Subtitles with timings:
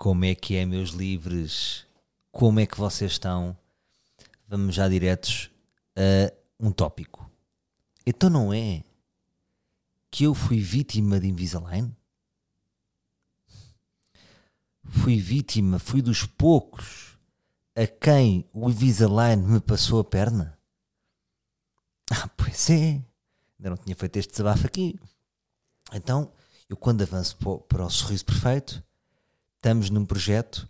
[0.00, 1.86] Como é que é, meus livres?
[2.32, 3.54] Como é que vocês estão?
[4.48, 5.50] Vamos já diretos
[5.94, 7.30] a um tópico.
[8.06, 8.82] Então não é
[10.10, 11.94] que eu fui vítima de Invisalign?
[14.84, 17.18] Fui vítima, fui dos poucos
[17.76, 20.58] a quem o Invisalign me passou a perna?
[22.10, 23.02] Ah, pois é.
[23.58, 24.98] Ainda não tinha feito este desabafo aqui.
[25.92, 26.32] Então,
[26.70, 27.36] eu quando avanço
[27.68, 28.82] para o sorriso perfeito,
[29.60, 30.66] estamos num projeto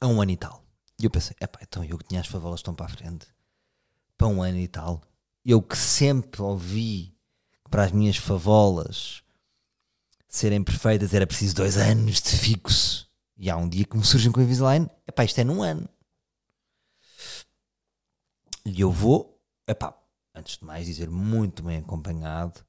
[0.00, 0.64] há um ano e tal.
[0.98, 3.26] E eu pensei, epá, então eu que tinha as favolas estão para a frente,
[4.16, 5.02] para um ano e tal.
[5.44, 7.16] Eu que sempre ouvi
[7.64, 9.24] que para as minhas favolas
[10.28, 13.10] serem perfeitas era preciso dois anos de fixo.
[13.36, 15.88] E há um dia que me surgem com a Invisalign, epá, isto é num ano.
[18.64, 19.98] E eu vou, epá,
[20.32, 22.60] antes de mais dizer, muito bem acompanhado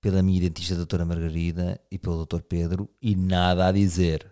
[0.00, 4.30] pela minha dentista doutora Margarida e pelo doutor Pedro, e nada a dizer.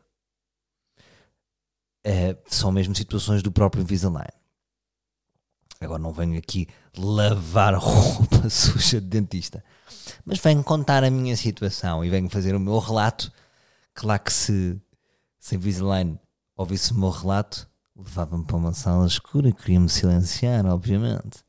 [2.05, 4.33] É, são mesmo situações do próprio Invisalign.
[5.81, 9.62] Agora não venho aqui lavar roupa suja de dentista,
[10.25, 13.33] mas venho contar a minha situação e venho fazer o meu relato.
[13.95, 14.81] Claro que se,
[15.39, 16.19] se Invisalign
[16.56, 21.45] ouvisse o meu relato, levava-me para uma sala escura e queria-me silenciar, obviamente.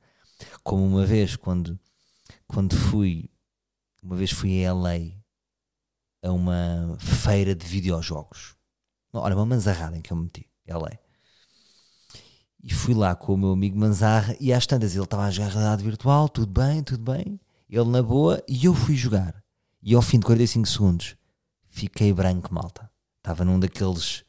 [0.64, 1.80] Como uma vez, quando,
[2.48, 3.30] quando fui,
[4.02, 5.20] uma vez fui a LA
[6.24, 8.56] a uma feira de videojogos.
[9.14, 10.92] Olha, uma manzarrada em que eu me meti, LA.
[12.62, 15.50] E fui lá com o meu amigo Manzarra e às tantas ele estava a jogar
[15.50, 17.40] realidade virtual, tudo bem, tudo bem.
[17.70, 19.42] Ele na boa e eu fui jogar.
[19.82, 21.16] E ao fim de 45 segundos
[21.70, 22.90] fiquei branco, malta.
[23.18, 24.26] Estava num daqueles,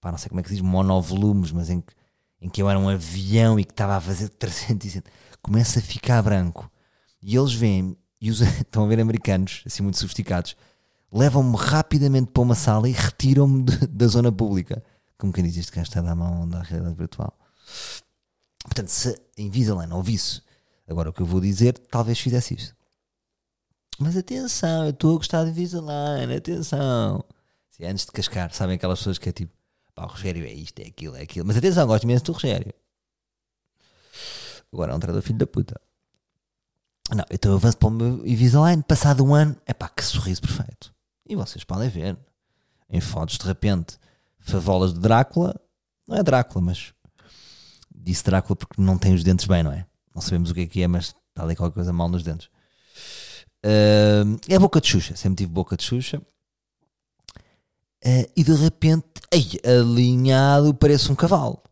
[0.00, 1.92] pá, não sei como é que se diz, monovolumes, mas em que,
[2.40, 5.10] em que eu era um avião e que estava a fazer 360.
[5.40, 6.70] Começa a ficar branco.
[7.20, 10.56] E eles vêm, e os, estão a ver americanos, assim muito sofisticados,
[11.12, 14.82] levam-me rapidamente para uma sala e retiram-me da zona pública.
[15.18, 17.38] Como quem diz, este gajo está a dar mão da realidade virtual.
[18.64, 20.42] Portanto, se a Invisalign ouvisse
[20.88, 22.74] agora o que eu vou dizer, talvez fizesse isso.
[23.98, 27.24] Mas atenção, eu estou a gostar de Invisalign, atenção.
[27.70, 29.52] Se antes de cascar, sabem aquelas pessoas que é tipo,
[29.94, 31.46] pá, o Rogério é isto, é aquilo, é aquilo.
[31.46, 32.72] Mas atenção, gosto imenso do Rogério.
[34.72, 35.80] Agora é um treinador filho da puta.
[37.14, 40.40] Não, então eu avanço para o meu Invisalign, passado um ano, é pá, que sorriso
[40.40, 40.91] perfeito.
[41.26, 42.16] E vocês podem ver,
[42.90, 43.98] em fotos de repente,
[44.40, 45.58] favolas de Drácula,
[46.06, 46.92] não é Drácula, mas
[47.94, 49.86] disse Drácula porque não tem os dentes bem, não é?
[50.14, 52.48] Não sabemos o que é que é, mas está ali qualquer coisa mal nos dentes.
[53.64, 56.20] Uh, é boca de Xuxa, sempre tive boca de Xuxa.
[58.04, 61.62] Uh, e de repente, ei, alinhado, parece um cavalo.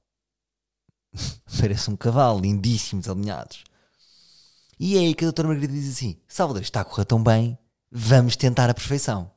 [1.60, 3.64] parece um cavalo, lindíssimos alinhados.
[4.78, 7.58] E é aí que a doutora Margarida diz assim: Salvador, está a correr tão bem,
[7.90, 9.30] vamos tentar a perfeição.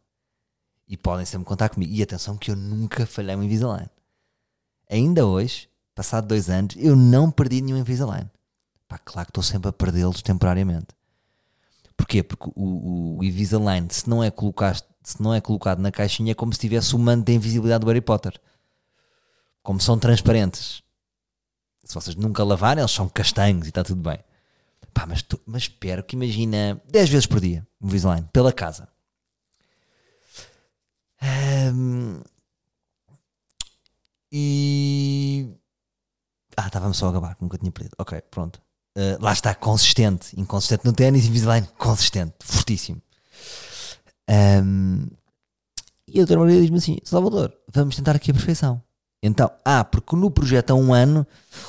[0.94, 1.92] E podem sempre contar comigo.
[1.92, 3.90] E atenção que eu nunca falhei um Invisalign.
[4.88, 8.30] Ainda hoje, passado dois anos, eu não perdi nenhum Invisalign.
[8.88, 10.90] Pá, claro que estou sempre a perdê-los temporariamente.
[11.98, 12.22] Porquê?
[12.22, 16.36] Porque o, o Invisalign, se não, é colocado, se não é colocado na caixinha, é
[16.36, 18.40] como se tivesse o manto da invisibilidade do Harry Potter.
[19.64, 20.84] Como são transparentes.
[21.84, 24.20] Se vocês nunca lavarem, eles são castanhos e está tudo bem.
[24.94, 28.93] Pá, mas, tu, mas espero que imagina 10 vezes por dia um Invisalign, pela casa.
[34.36, 35.48] E
[36.58, 37.96] ah, estava-me só a acabar, nunca tinha perdido.
[38.00, 38.60] Ok, pronto.
[38.98, 40.40] Uh, lá está, consistente.
[40.40, 43.02] Inconsistente no ténis, Invisalign, consistente, fortíssimo.
[44.30, 45.08] Um,
[46.08, 48.82] e a doutora Maria diz-me assim: Salvador, vamos tentar aqui a perfeição.
[49.22, 51.26] Então, ah, porque no projeto há um ano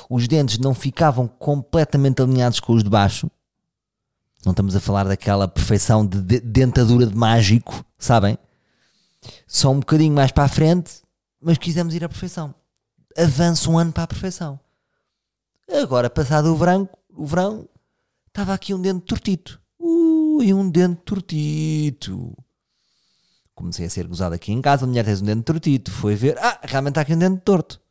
[0.09, 3.29] os dentes não ficavam completamente alinhados com os de baixo.
[4.43, 8.37] Não estamos a falar daquela perfeição de dentadura de mágico, sabem?
[9.47, 11.01] Só um bocadinho mais para a frente,
[11.41, 12.53] mas quisemos ir à perfeição.
[13.17, 14.59] Avança um ano para a perfeição.
[15.71, 17.67] Agora, passado o verão, o verão
[18.27, 19.61] estava aqui um dente tortito.
[19.79, 22.35] Ui, um dente tortito.
[23.53, 24.83] Comecei a ser gozado aqui em casa.
[24.83, 25.91] A mulher tem um dente tortito.
[25.91, 27.81] Foi ver, ah, realmente está aqui um dente torto.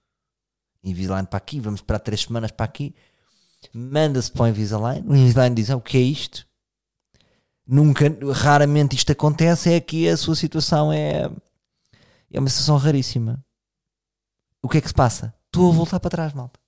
[0.83, 2.95] Invisalign para aqui, vamos esperar três semanas para aqui.
[3.73, 5.09] Manda-se para o Invisalign.
[5.09, 6.47] O Invisalign diz, ah, o que é isto?
[7.67, 9.73] Nunca, raramente isto acontece.
[9.73, 11.31] É que a sua situação é,
[12.31, 13.45] é uma situação raríssima.
[14.63, 15.35] O que é que se passa?
[15.47, 16.59] Estou a voltar para trás, malta.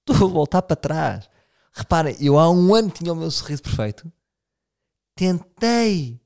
[0.00, 1.28] Estou a voltar para trás.
[1.72, 4.12] Reparem, eu há um ano tinha o meu sorriso perfeito.
[5.14, 6.20] Tentei.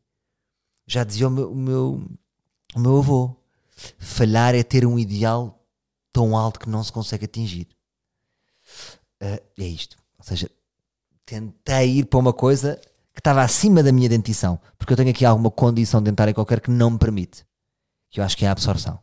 [0.87, 2.09] Já dizia o meu, o meu,
[2.75, 3.37] o meu avô:
[3.99, 5.61] falhar é ter um ideal
[6.13, 7.69] tão alto que não se consegue atingir.
[9.21, 9.97] Uh, é isto.
[10.19, 10.51] Ou seja,
[11.25, 12.81] tentei ir para uma coisa
[13.17, 14.61] que estava acima da minha dentição.
[14.77, 17.47] Porque eu tenho aqui alguma condição dentária qualquer que não me permite.
[18.11, 19.01] Que eu acho que é a absorção.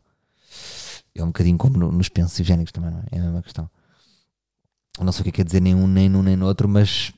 [1.12, 3.04] É um bocadinho como no, nos pensos higiênicos também, não é?
[3.10, 3.68] É a mesma questão.
[5.00, 6.68] Não sei o que é que quer dizer nem um, nem num, nem no outro,
[6.68, 7.12] mas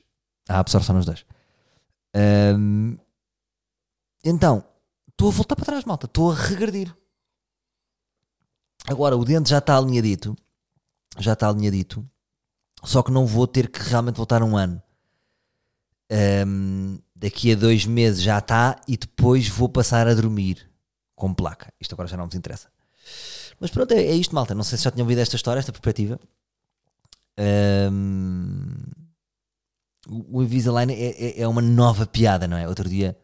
[0.49, 1.23] há absorção nos dois.
[2.15, 2.97] Ahm,
[4.23, 4.63] então,
[5.07, 6.07] estou a voltar para trás, malta.
[6.07, 6.95] Estou a regredir.
[8.87, 10.35] Agora, o dente já está alinhadito.
[11.19, 12.03] Já está alinhadito.
[12.83, 14.81] Só que não vou ter que realmente voltar um ano.
[16.09, 20.69] Ahm, daqui a dois meses já está e depois vou passar a dormir
[21.15, 21.73] com placa.
[21.79, 22.69] Isto agora já não vos interessa.
[23.59, 24.53] Mas pronto, é, é isto, malta.
[24.53, 26.19] Não sei se já tinham ouvido esta história, esta perspectiva.
[27.37, 28.75] Ahm,
[30.07, 32.67] o Invisalign é, é, é uma nova piada, não é?
[32.67, 33.17] Outro dia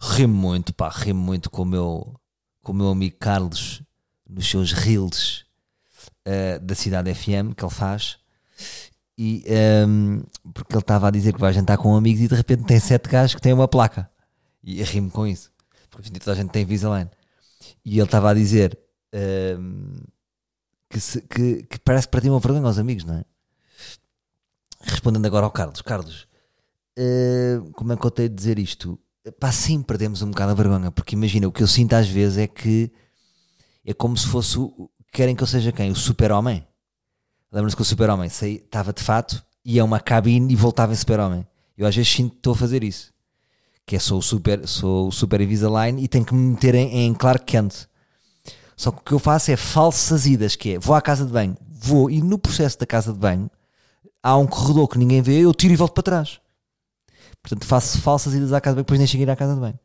[0.00, 2.20] rimo muito, pá, rimo muito com o meu,
[2.62, 3.82] com o meu amigo Carlos
[4.28, 5.44] nos seus reels
[6.26, 8.18] uh, da Cidade FM que ele faz.
[9.18, 9.44] E,
[9.88, 10.22] um,
[10.54, 13.08] porque ele estava a dizer que vai jantar com amigos e de repente tem sete
[13.08, 14.08] gajos que têm uma placa.
[14.62, 15.50] E rimo com isso.
[15.90, 17.10] Porque hoje em dia toda a gente tem Invisalign.
[17.84, 18.78] E ele estava a dizer
[19.58, 19.96] um,
[20.90, 23.24] que, se- que- que parece que perdi uma vergonha aos amigos, não é?
[24.80, 25.82] Respondendo agora ao Carlos.
[25.82, 26.28] Carlos,
[26.98, 29.00] uh, como é que eu tenho de dizer isto?
[29.40, 30.92] Pá, sim, perdemos um bocado a vergonha.
[30.92, 32.92] Porque imagina, o que eu sinto às vezes é que
[33.86, 34.58] é como se fosse.
[35.12, 35.92] Querem que eu seja quem?
[35.92, 36.67] O super-homem?
[37.50, 41.46] Lembram-se que o super-homem estava de fato, ia a uma cabine e voltava em super-homem.
[41.76, 43.12] Eu às vezes sinto que estou a fazer isso.
[43.86, 47.06] Que é sou o super, sou o super Invisalign e tenho que me meter em,
[47.06, 47.86] em Clark Kent.
[48.76, 51.32] Só que o que eu faço é falsas idas, que é vou à casa de
[51.32, 53.50] banho, vou e no processo da casa de banho
[54.22, 56.40] há um corredor que ninguém vê, eu tiro e volto para trás.
[57.42, 59.78] Portanto, faço falsas idas à casa de banho, depois nem ir à casa de banho.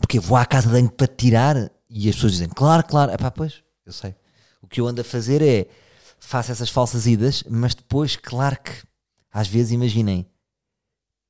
[0.00, 3.16] Porque vou à casa de banho para tirar e as pessoas dizem, claro, claro, é
[3.16, 4.14] pá, pois, eu sei.
[4.62, 5.66] O que eu ando a fazer é
[6.20, 8.82] faço essas falsas idas, mas depois, claro que
[9.32, 10.26] às vezes imaginem,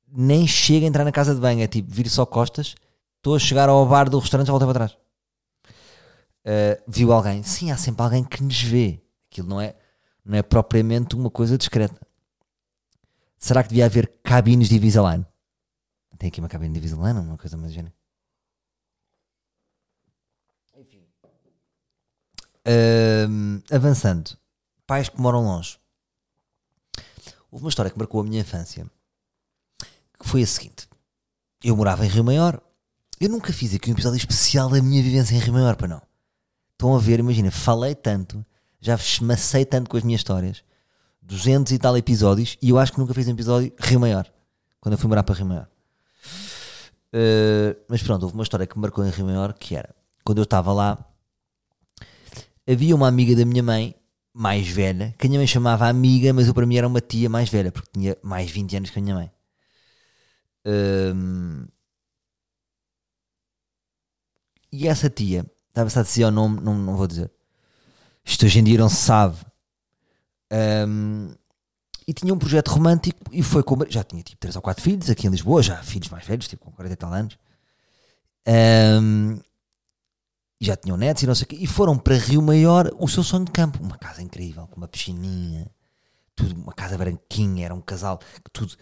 [0.07, 2.75] nem chega a entrar na casa de banho, é tipo, vir só costas,
[3.17, 4.97] estou a chegar ao bar do restaurante e voltei para trás.
[6.45, 7.43] Uh, viu alguém?
[7.43, 9.01] Sim, há sempre alguém que nos vê.
[9.29, 9.75] Aquilo não é,
[10.25, 11.99] não é propriamente uma coisa discreta.
[13.37, 15.25] Será que devia haver cabines de Invisalign?
[16.17, 17.93] Tem aqui uma cabine de Invisalign, uma coisa mais gênio.
[22.65, 24.37] Ahm, avançando,
[24.89, 25.77] pais que moram longe.
[27.51, 28.89] Houve uma história que marcou a minha infância,
[30.19, 30.89] que foi a seguinte:
[31.63, 32.59] eu morava em Rio Maior,
[33.21, 36.01] eu nunca fiz aqui um episódio especial da minha vivência em Rio Maior, para não.
[36.71, 38.43] Estão a ver, imagina, falei tanto,
[38.81, 40.63] já esmacei tanto com as minhas histórias,
[41.21, 44.25] 200 e tal episódios, e eu acho que nunca fiz um episódio Rio Maior,
[44.81, 45.67] quando eu fui morar para Rio Maior.
[47.13, 49.93] Uh, mas pronto, houve uma história que me marcou em Rio Maior, que era,
[50.23, 50.97] quando eu estava lá,
[52.67, 53.98] havia uma amiga da minha mãe,
[54.33, 57.29] mais velha, que a minha mãe chamava amiga, mas eu para mim era uma tia
[57.29, 59.31] mais velha, porque tinha mais 20 anos que a minha mãe.
[60.65, 61.67] Hum,
[64.71, 67.31] e essa tia, estava a dizer o nome, não, não vou dizer.
[68.25, 69.37] Isto hoje em dia não se sabe.
[70.51, 71.33] Hum,
[72.07, 73.77] e tinha um projeto romântico e foi com.
[73.89, 76.65] Já tinha tipo 3 ou 4 filhos aqui em Lisboa, já filhos mais velhos, tipo
[76.65, 77.37] com 40 e tal anos.
[78.47, 79.39] Hum,
[80.59, 83.07] e já tinham netos e não sei o quê, e foram para Rio Maior o
[83.07, 85.71] seu sonho de campo, uma casa incrível, com uma piscininha,
[86.35, 88.19] tudo, uma casa branquinha, era um casal,
[88.51, 88.75] tudo,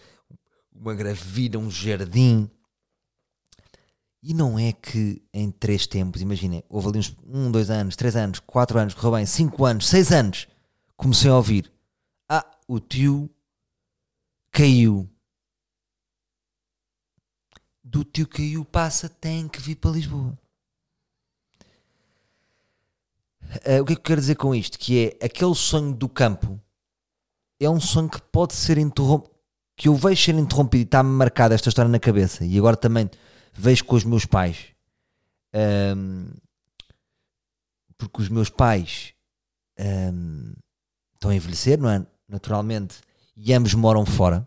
[0.74, 2.50] uma gravida, um jardim.
[4.20, 8.16] E não é que em três tempos, imaginem, houve ali uns um, dois anos, três
[8.16, 10.48] anos, quatro anos, correu bem, cinco anos, seis anos,
[10.96, 11.72] comecei a ouvir,
[12.28, 13.30] ah, o tio
[14.50, 15.08] caiu.
[17.84, 20.36] Do tio caiu passa, tem que vir para Lisboa.
[23.66, 24.78] Uh, o que é que eu quero dizer com isto?
[24.78, 26.60] Que é aquele sonho do campo
[27.60, 29.34] é um sonho que pode ser interrompido,
[29.76, 32.44] que eu vejo ser interrompido e está-me marcada esta história na cabeça.
[32.44, 33.10] E agora também
[33.52, 34.66] vejo com os meus pais,
[35.96, 36.28] um,
[37.96, 39.12] porque os meus pais
[40.12, 40.52] um,
[41.14, 42.06] estão a envelhecer, não é?
[42.28, 43.00] Naturalmente,
[43.36, 44.46] e ambos moram fora,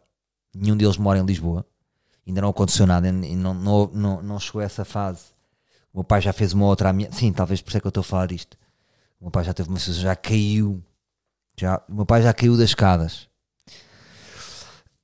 [0.53, 1.65] nenhum deles mora em Lisboa,
[2.25, 5.25] ainda não aconteceu nada, e não, não, não, não chegou a essa fase.
[5.93, 7.89] O meu pai já fez uma outra ameaça, sim, talvez por isso é que eu
[7.89, 8.57] estou a falar isto.
[9.21, 10.83] O meu pai já teve uma situação, já caiu.
[11.55, 13.29] Já, o meu pai já caiu das escadas.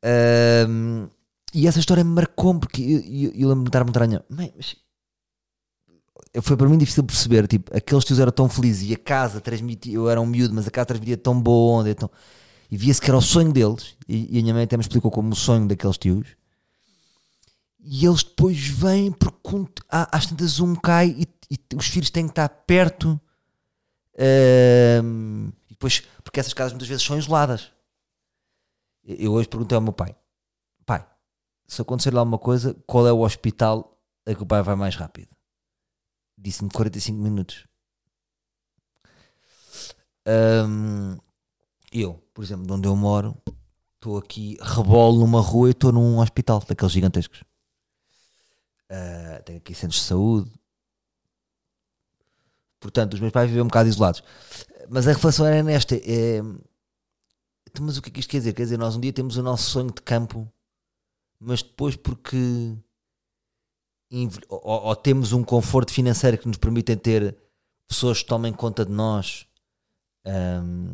[0.04, 1.08] Ahm,
[1.54, 4.26] e essa história me marcou porque eu, eu, eu lembro-me de estar muito estranha.
[4.28, 4.76] Mas
[6.42, 7.48] foi para mim difícil perceber.
[7.48, 9.94] Tipo, aqueles tios eram tão felizes e a casa transmitia.
[9.94, 11.94] Eu era um miúdo, mas a casa transmitia tão boa onda.
[11.94, 12.10] Tão,
[12.72, 13.96] e via-se que era o sonho deles.
[14.10, 16.28] E, e a minha mãe até me explicou como o sonho daqueles tios.
[17.80, 19.38] E eles depois vêm porque
[19.88, 23.22] às tantas um cai e, e os filhos têm que estar perto
[24.20, 27.72] um, e depois, porque essas casas muitas vezes são isoladas.
[29.04, 30.16] Eu hoje perguntei ao meu pai:
[30.86, 31.08] Pai,
[31.68, 34.96] se acontecer lá alguma coisa, qual é o hospital a que o pai vai mais
[34.96, 35.30] rápido?
[36.38, 37.68] Disse-me 45 minutos.
[40.28, 41.18] Hum,
[41.92, 43.42] eu, por exemplo, de onde eu moro,
[43.96, 47.44] estou aqui, rebolo numa rua e estou num hospital daqueles gigantescos.
[48.92, 50.52] Uh, tenho aqui centros de saúde.
[52.80, 54.24] Portanto, os meus pais vivem um bocado isolados.
[54.90, 56.42] Mas a reflexão era nesta: é,
[57.78, 58.54] então, mas o que é que isto quer dizer?
[58.54, 60.52] Quer dizer, nós um dia temos o nosso sonho de campo,
[61.40, 62.76] mas depois porque.
[64.50, 67.38] Ou, ou temos um conforto financeiro que nos permite ter
[67.88, 69.46] pessoas que tomem conta de nós.
[70.26, 70.94] Um,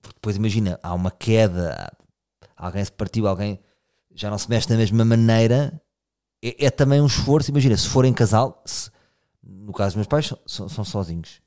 [0.00, 1.92] porque depois imagina, há uma queda,
[2.56, 3.58] alguém se partiu, alguém
[4.14, 5.80] já não se mexe da mesma maneira.
[6.42, 7.50] É, é também um esforço.
[7.50, 8.90] Imagina, se forem casal, se,
[9.46, 11.40] no caso dos meus pais, são, são sozinhos.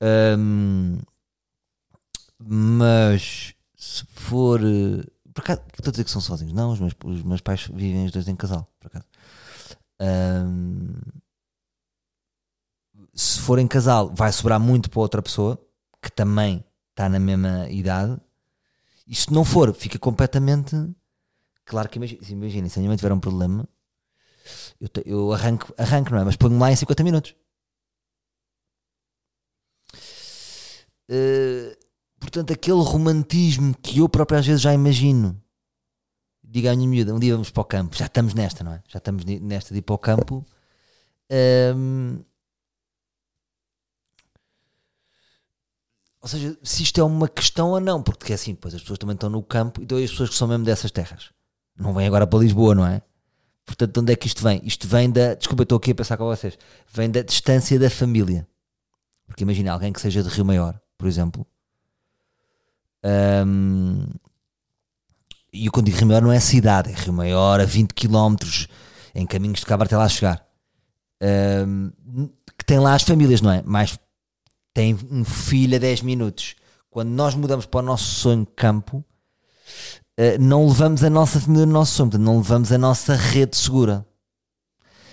[0.00, 0.98] Um,
[2.38, 4.60] mas se for.
[5.32, 6.52] Por acaso, estou a dizer que são sozinhos?
[6.52, 9.06] Não, os meus, os meus pais vivem os dois em casal, por acaso.
[10.00, 10.94] Um,
[13.14, 15.60] se for em casal, vai sobrar muito para outra pessoa
[16.00, 18.16] que também está na mesma idade.
[19.06, 20.76] E se não for, fica completamente.
[21.64, 23.68] Claro que imagina, imagina se a minha mãe tiver um problema,
[24.80, 26.24] eu, eu arranco, arranco, não é?
[26.24, 27.34] Mas ponho lá em 50 minutos.
[31.10, 31.76] Uh,
[32.20, 35.40] portanto, aquele romantismo que eu próprio às vezes já imagino.
[36.42, 38.82] Diga à minha miúda, um dia vamos para o campo, já estamos nesta, não é?
[38.88, 40.46] Já estamos nesta de ir para o campo.
[41.30, 42.24] Um,
[46.22, 48.98] ou seja, se isto é uma questão ou não, porque é assim, depois as pessoas
[48.98, 51.30] também estão no campo, então as pessoas que são mesmo dessas terras
[51.78, 53.02] não vêm agora para Lisboa, não é?
[53.68, 54.62] Portanto, de onde é que isto vem?
[54.64, 55.34] Isto vem da.
[55.34, 56.58] Desculpa, estou aqui a pensar com vocês.
[56.90, 58.48] Vem da distância da família.
[59.26, 61.46] Porque imagina alguém que seja de Rio Maior, por exemplo.
[63.04, 64.06] Um,
[65.52, 68.36] e quando digo Rio Maior não é cidade, é Rio Maior a 20 km
[69.14, 70.42] em caminhos de cabra até lá chegar.
[71.22, 71.90] Um,
[72.56, 73.62] que tem lá as famílias, não é?
[73.62, 73.98] Mais
[74.72, 76.56] tem um filho a 10 minutos.
[76.88, 79.04] Quando nós mudamos para o nosso sonho campo,
[80.40, 84.06] não levamos a nossa família no nosso não levamos a nossa rede segura.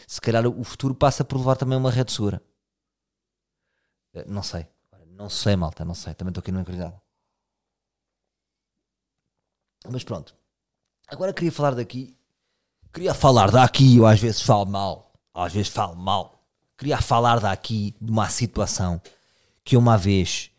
[0.08, 2.42] Se calhar o futuro passa por levar também uma rede segura.
[4.14, 4.68] Uh, não sei.
[5.08, 6.14] Não sei, malta, não sei.
[6.14, 6.96] Também estou aqui numa curiosidade.
[9.90, 10.36] Mas pronto.
[11.08, 12.18] Agora queria falar daqui.
[12.94, 15.14] Queria falar daqui, eu às vezes falo mal.
[15.34, 16.46] Às vezes falo mal.
[16.78, 19.02] Queria falar daqui de uma situação
[19.64, 20.52] que eu uma vez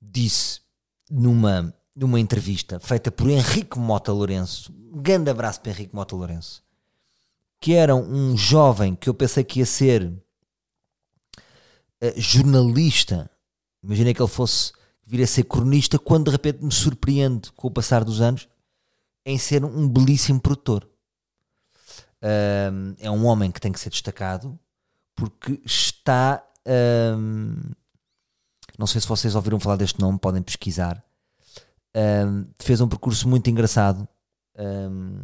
[0.00, 0.60] disse
[1.10, 6.62] numa, numa entrevista feita por Henrique Mota Lourenço, um grande abraço para Henrique Mota Lourenço,
[7.60, 10.20] que era um jovem que eu pensei que ia ser uh,
[12.16, 13.28] jornalista,
[13.82, 14.72] imaginei que ele fosse
[15.04, 18.48] vir a ser cronista, quando de repente me surpreende com o passar dos anos
[19.26, 20.88] em ser um belíssimo produtor.
[22.22, 24.58] Uh, é um homem que tem que ser destacado
[25.16, 27.76] porque está uh,
[28.78, 31.04] não sei se vocês ouviram falar deste nome, podem pesquisar.
[31.98, 34.06] Um, fez um percurso muito engraçado.
[34.56, 35.18] Um,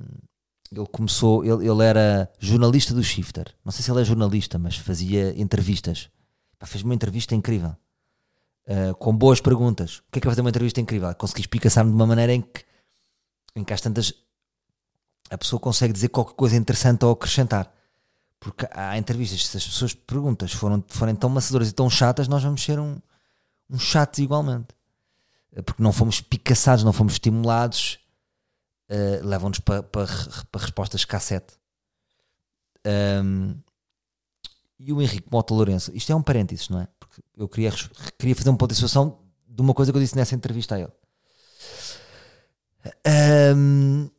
[0.73, 3.54] ele começou, ele, ele, era jornalista do Shifter.
[3.64, 6.11] Não sei se ele é jornalista, mas fazia entrevistas.
[6.64, 7.76] fez uma entrevista incrível.
[8.66, 9.99] Uh, com boas perguntas.
[9.99, 11.14] O que é que é fazer uma entrevista incrível?
[11.14, 12.64] Consegui explicar-me de uma maneira em que,
[13.54, 14.12] em que às tantas
[15.31, 17.73] a pessoa consegue dizer qualquer coisa interessante ou acrescentar.
[18.40, 22.43] Porque há entrevistas, se as pessoas perguntas foram, forem tão maçadoras e tão chatas, nós
[22.43, 22.99] vamos ser um,
[23.71, 24.75] uns chatos igualmente.
[25.63, 27.99] Porque não fomos picaçados, não fomos estimulados,
[28.91, 30.07] uh, levam-nos para pa,
[30.51, 31.55] pa respostas cassete.
[32.87, 33.57] Um,
[34.79, 36.89] e o Henrique Mota Lourenço, isto é um parênteses, não é?
[36.99, 37.73] Porque eu queria,
[38.19, 39.19] queria fazer uma ponto de situação
[39.49, 40.93] de uma coisa que eu disse nessa entrevista a ele.
[43.57, 44.11] Um,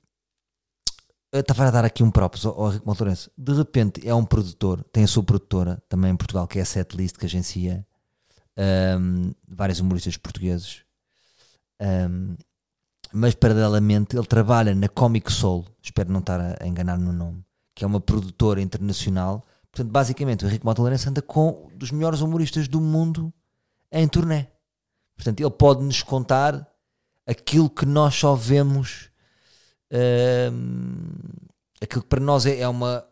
[1.32, 3.30] eu estava a dar aqui um próprio ao Henrique Mota Lourenço.
[3.38, 6.66] De repente é um produtor, tem a sua produtora também em Portugal, que é a
[6.66, 7.86] Setlist, que agencia
[8.98, 10.85] um, vários humoristas portugueses.
[11.82, 12.36] Um,
[13.14, 17.84] mas paralelamente ele trabalha na Comic Soul, espero não estar a enganar no nome, que
[17.84, 19.46] é uma produtora internacional.
[19.72, 23.34] Portanto, basicamente, o Henrique Mota Lourenço anda com dos melhores humoristas do mundo
[23.92, 24.48] em turnê.
[25.16, 26.68] Portanto, ele pode nos contar
[27.26, 29.10] aquilo que nós só vemos,
[30.52, 31.08] um,
[31.82, 33.06] aquilo que para nós é, é uma.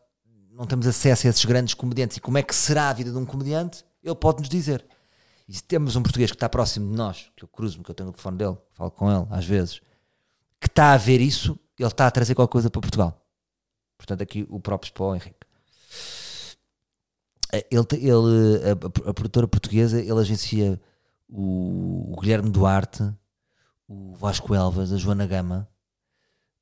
[0.51, 3.17] Não temos acesso a esses grandes comediantes e como é que será a vida de
[3.17, 4.86] um comediante, ele pode nos dizer.
[5.47, 8.09] E temos um português que está próximo de nós, que eu cruzo-me, que eu tenho
[8.09, 9.81] o telefone dele, falo com ele às vezes,
[10.59, 13.21] que está a ver isso, ele está a trazer qualquer coisa para Portugal.
[13.97, 15.45] Portanto, aqui o próprio para Henrique.
[17.51, 20.81] Eh, ele, ele, a, a, produtora portuguesa, ele agencia
[21.27, 23.03] o, o, Guilherme Duarte,
[23.88, 25.67] o Vasco Elvas, a Joana Gama.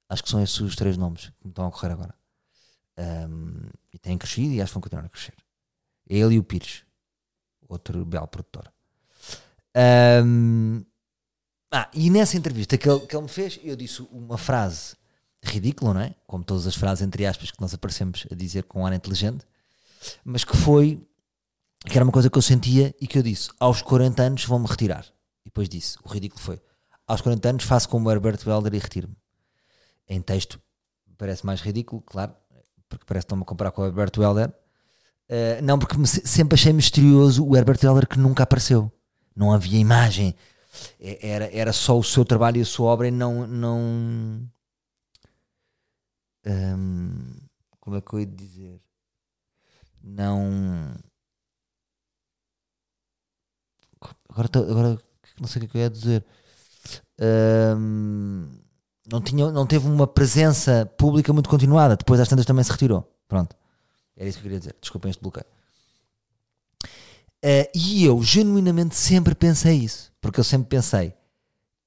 [0.10, 2.14] Acho que são esses os três nomes que me estão a ocorrer agora.
[2.98, 5.34] Um, e têm crescido e acho que vão continuar a crescer.
[6.10, 6.84] É ele e o Pires
[7.72, 8.72] outro belo produtor.
[10.26, 10.84] Um,
[11.72, 14.96] ah, e nessa entrevista que ele, que ele me fez, eu disse uma frase
[15.44, 16.14] ridícula, não é?
[16.28, 19.46] Como todas as frases, entre aspas, que nós aparecemos a dizer com um ar inteligente,
[20.24, 21.02] mas que foi,
[21.86, 24.68] que era uma coisa que eu sentia e que eu disse: aos 40 anos vou-me
[24.68, 25.06] retirar.
[25.46, 26.62] E depois disse: o ridículo foi:
[27.08, 29.16] aos 40 anos faço como Herbert Welder e retiro-me.
[30.08, 30.62] Em texto
[31.18, 32.36] parece mais ridículo, claro,
[32.90, 34.54] porque parece que estão-me a comparar com o Herbert Welder.
[35.32, 38.92] Uh, não, porque sempre achei misterioso o Herbert Welder que nunca apareceu.
[39.34, 40.36] Não havia imagem.
[41.00, 43.48] É, era, era só o seu trabalho e a sua obra e não.
[43.48, 43.80] não
[46.46, 47.38] um,
[47.80, 48.82] como é que eu ia dizer?
[50.04, 50.94] Não.
[54.30, 54.98] Agora, agora
[55.40, 56.26] não sei o que é eu ia dizer.
[57.78, 58.50] Um,
[59.10, 61.96] não, tinha, não teve uma presença pública muito continuada.
[61.96, 63.10] Depois, às tantas, também se retirou.
[63.30, 63.56] Pronto.
[64.16, 64.76] Era isso que eu queria dizer.
[64.80, 65.46] Desculpem este bloqueio.
[67.44, 70.12] Uh, e eu, genuinamente, sempre pensei isso.
[70.22, 71.14] Porque eu sempre pensei,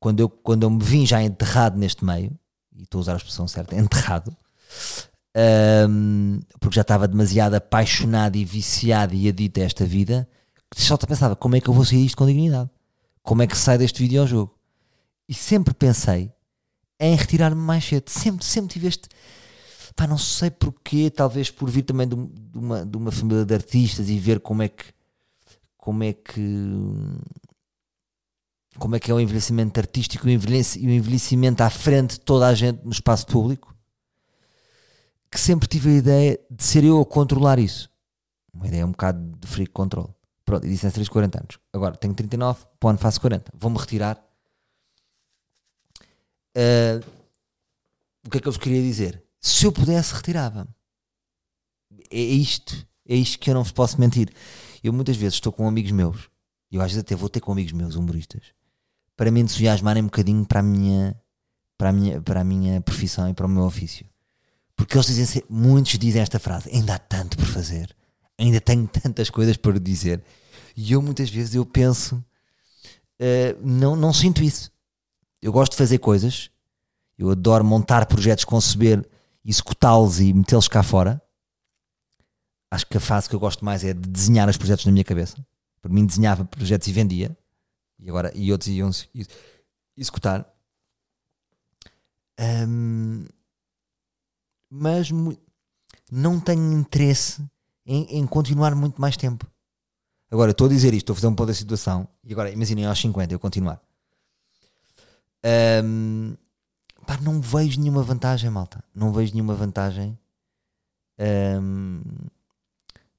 [0.00, 2.36] quando eu, quando eu me vim já enterrado neste meio,
[2.74, 4.36] e estou a usar a expressão certa, enterrado,
[5.88, 10.28] um, porque já estava demasiado apaixonado e viciado e adito a esta vida,
[10.70, 12.68] que só pensava como é que eu vou sair isto com dignidade?
[13.22, 14.52] Como é que sai deste videojogo?
[15.28, 16.32] E sempre pensei
[17.00, 18.08] em retirar-me mais cedo.
[18.08, 19.08] Sempre, sempre tive este.
[19.96, 22.14] Pá, não sei porquê, talvez por vir também de,
[22.54, 24.84] uma, de uma família de artistas e ver como é que.
[25.76, 26.40] Como é que.
[28.78, 32.54] Como é que é o envelhecimento artístico e o envelhecimento à frente de toda a
[32.54, 33.74] gente no espaço público
[35.34, 37.90] que sempre tive a ideia de ser eu a controlar isso.
[38.52, 40.14] Uma ideia um bocado de freak control.
[40.44, 41.58] Pronto, e disse nesses 40 anos.
[41.72, 43.50] Agora tenho 39, para o ano faço 40.
[43.52, 44.16] Vou-me retirar.
[46.56, 47.04] Uh,
[48.24, 49.23] o que é que eu vos queria dizer?
[49.44, 50.70] Se eu pudesse, retirava-me.
[52.10, 52.74] É isto,
[53.06, 54.32] é isto que eu não vos posso mentir.
[54.82, 56.30] Eu muitas vezes estou com amigos meus,
[56.72, 58.40] eu às vezes até vou ter com amigos meus, humoristas,
[59.14, 61.14] para me entusiasmarem um bocadinho para a minha,
[61.76, 64.06] para a minha, para a minha profissão e para o meu ofício.
[64.74, 67.94] Porque eles dizem, muitos dizem esta frase: ainda há tanto por fazer,
[68.38, 70.24] ainda tenho tantas coisas para dizer.
[70.74, 74.72] E eu muitas vezes eu penso, uh, não, não sinto isso.
[75.42, 76.48] Eu gosto de fazer coisas,
[77.18, 79.06] eu adoro montar projetos, conceber,
[79.44, 81.20] executá-los e metê-los cá fora.
[82.70, 85.04] Acho que a fase que eu gosto mais é de desenhar os projetos na minha
[85.04, 85.36] cabeça.
[85.80, 87.36] Por mim, desenhava projetos e vendia,
[87.98, 88.90] e agora e outros iam
[89.96, 90.50] executar.
[92.40, 93.26] Um,
[94.68, 95.10] mas
[96.10, 97.44] não tenho interesse
[97.86, 99.46] em, em, continuar muito mais tempo.
[100.30, 102.86] Agora, estou a dizer isto, estou a fazer um ponto da situação, e agora imaginem
[102.86, 103.80] aos 50 eu continuar.
[105.84, 106.34] Um,
[107.04, 108.82] pá, não vejo nenhuma vantagem, malta.
[108.94, 110.18] Não vejo nenhuma vantagem
[111.60, 112.02] um,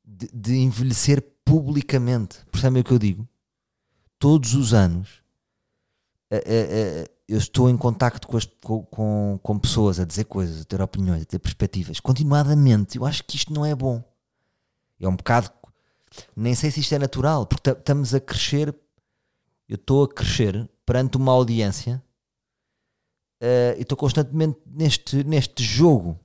[0.03, 2.39] de, de, envelhecer publicamente.
[2.51, 3.27] Percebem o que eu digo?
[4.19, 5.23] Todos os anos
[7.27, 11.23] eu estou em contacto com, as, com, com, pessoas a dizer coisas, a ter opiniões,
[11.23, 12.97] a ter perspectivas, continuadamente.
[12.97, 14.03] Eu acho que isto não é bom.
[14.99, 15.49] É um bocado.
[16.35, 18.75] Nem sei se isto é natural, porque estamos a crescer.
[19.67, 22.01] Eu estou a crescer perante uma audiência
[23.45, 26.19] uh, e estou constantemente neste, neste jogo.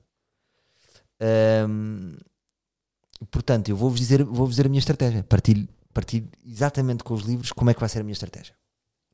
[1.69, 2.17] Um,
[3.29, 5.23] portanto, eu vou-vos dizer, vou dizer a minha estratégia.
[5.23, 8.55] Partilho, partilho exatamente com os livros como é que vai ser a minha estratégia.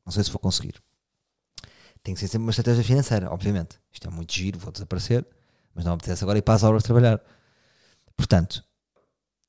[0.04, 0.82] Não sei se vou conseguir.
[2.02, 3.78] Tem que ser sempre uma estratégia financeira, obviamente.
[3.92, 5.26] Isto é muito giro, vou desaparecer,
[5.74, 7.20] mas não apetece agora ir para as obras trabalhar.
[8.16, 8.64] Portanto,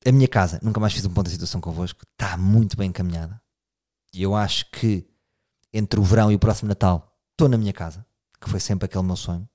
[0.05, 3.41] a minha casa, nunca mais fiz um ponto de situação convosco, está muito bem encaminhada.
[4.13, 5.07] E eu acho que
[5.71, 8.05] entre o verão e o próximo Natal estou na minha casa,
[8.39, 9.47] que foi sempre aquele meu sonho.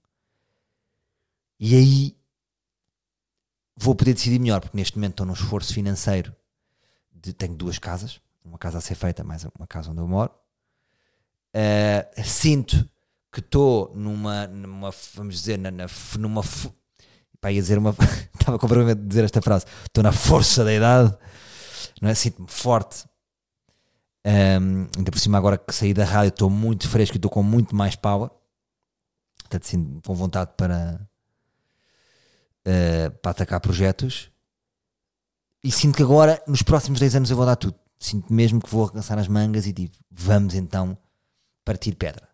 [1.58, 2.16] E aí
[3.76, 6.34] vou poder decidir melhor, porque neste momento estou num esforço financeiro
[7.12, 10.30] de tenho duas casas, uma casa a ser feita, mais uma casa onde eu moro.
[11.54, 12.88] Uh, sinto
[13.32, 15.86] que estou numa, numa, vamos dizer, na, na,
[16.18, 16.42] numa.
[17.40, 17.94] Pá, ia dizer uma.
[18.38, 19.64] Estava com vergonha de dizer esta frase.
[19.84, 21.16] Estou na força da idade,
[22.00, 22.14] não é?
[22.14, 23.04] Sinto-me forte.
[24.26, 27.42] Um, ainda por cima, agora que saí da rádio, estou muito fresco e estou com
[27.42, 28.30] muito mais power.
[29.44, 30.98] Portanto, sinto com vontade para,
[32.66, 34.30] uh, para atacar projetos.
[35.62, 37.78] E sinto que agora, nos próximos 10 anos, eu vou dar tudo.
[37.98, 40.96] Sinto mesmo que vou alcançar as mangas e digo, vamos então
[41.64, 42.28] partir pedra.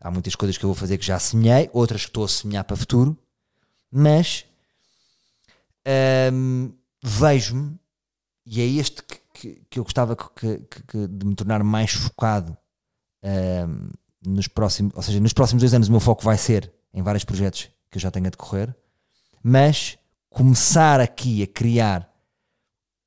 [0.00, 2.64] Há muitas coisas que eu vou fazer que já semeei, outras que estou a semear
[2.64, 3.18] para o futuro,
[3.90, 4.44] mas
[6.32, 7.76] hum, vejo-me,
[8.46, 12.56] e é este que, que, que eu gostava que, de me tornar mais focado
[13.22, 13.90] hum,
[14.24, 17.24] nos próximos, ou seja, nos próximos dois anos o meu foco vai ser em vários
[17.24, 18.74] projetos que eu já tenho a decorrer,
[19.42, 22.12] mas começar aqui a criar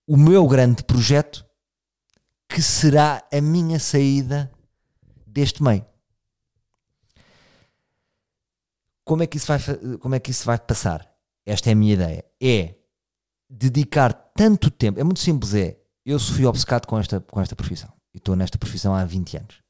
[0.07, 1.45] o meu grande projeto
[2.47, 4.51] que será a minha saída
[5.25, 5.85] deste meio.
[9.05, 9.59] Como é que isso vai,
[9.99, 11.09] como é que isso vai passar?
[11.45, 12.25] Esta é a minha ideia.
[12.41, 12.75] É
[13.49, 14.99] dedicar tanto tempo.
[14.99, 15.77] É muito simples, é.
[16.05, 17.91] Eu fui obcecado com esta, com esta profissão.
[18.13, 19.61] E estou nesta profissão há 20 anos.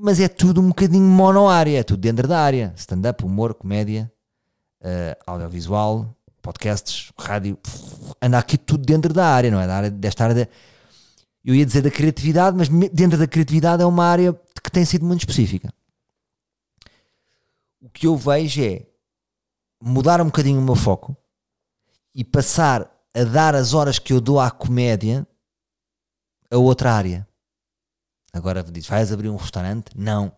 [0.00, 2.72] Mas é tudo um bocadinho monoárea, é tudo dentro da área.
[2.76, 4.10] Stand-up, humor, comédia,
[4.80, 7.58] uh, audiovisual, podcasts, rádio.
[8.22, 9.66] Anda aqui tudo dentro da área, não é?
[9.66, 10.34] Da área, desta área.
[10.36, 10.48] De,
[11.44, 14.32] eu ia dizer da criatividade, mas dentro da criatividade é uma área
[14.62, 15.74] que tem sido muito específica.
[17.82, 18.86] O que eu vejo é
[19.82, 21.16] mudar um bocadinho o meu foco
[22.14, 25.26] e passar a dar as horas que eu dou à comédia
[26.48, 27.27] a outra área.
[28.32, 29.90] Agora diz, vais abrir um restaurante?
[29.96, 30.32] Não.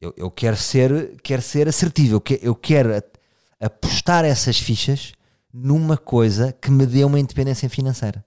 [0.00, 2.16] Eu, eu quero ser quero ser assertivo.
[2.16, 2.90] Eu, que, eu quero
[3.60, 5.12] apostar essas fichas
[5.52, 8.24] numa coisa que me dê uma independência financeira.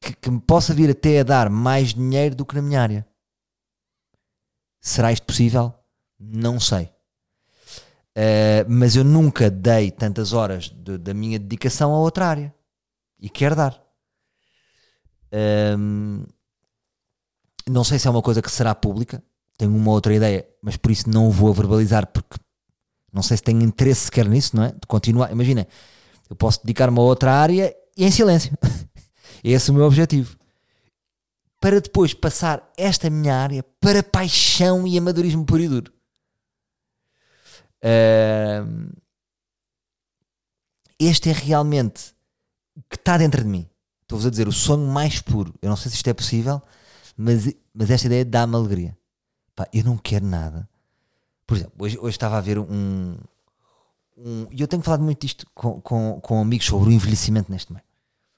[0.00, 3.06] Que, que me possa vir até a dar mais dinheiro do que na minha área.
[4.80, 5.72] Será isto possível?
[6.20, 6.90] Não sei.
[8.16, 12.54] Uh, mas eu nunca dei tantas horas de, da minha dedicação a outra área
[13.18, 13.82] e quero dar.
[15.32, 16.26] Um, ehm,
[17.68, 19.22] não sei se é uma coisa que será pública,
[19.56, 22.36] tenho uma outra ideia, mas por isso não vou verbalizar porque
[23.12, 24.72] não sei se tenho interesse sequer nisso, não é?
[24.72, 25.30] De continuar.
[25.30, 25.68] Imagina,
[26.28, 28.52] eu posso dedicar-me a outra área e em silêncio.
[29.42, 30.36] Esse é o meu objetivo.
[31.60, 35.92] Para depois passar esta minha área para paixão e amadorismo puro e duro.
[40.98, 42.14] Este é realmente
[42.76, 43.68] o que está dentro de mim.
[44.02, 45.54] Estou-vos a dizer o sonho mais puro.
[45.62, 46.60] Eu não sei se isto é possível,
[47.16, 48.96] mas, mas esta ideia dá-me alegria.
[49.54, 50.68] Pá, eu não quero nada.
[51.46, 53.16] Por exemplo, hoje, hoje estava a ver um.
[54.50, 57.84] E eu tenho falado muito disto com, com, com amigos sobre o envelhecimento neste meio.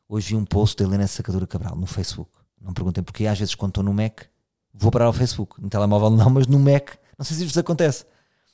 [0.08, 2.30] Hoje vi um post da Helena Sacadura Cabral no Facebook.
[2.60, 4.22] Não perguntem porque às vezes quando estou no Mac
[4.72, 5.60] vou parar ao Facebook.
[5.60, 8.04] No telemóvel não, mas no Mac, não sei se isso acontece.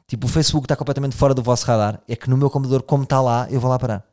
[0.06, 2.02] Tipo, o Facebook está completamente fora do vosso radar.
[2.06, 4.06] É que no meu computador, como está lá, eu vou lá parar.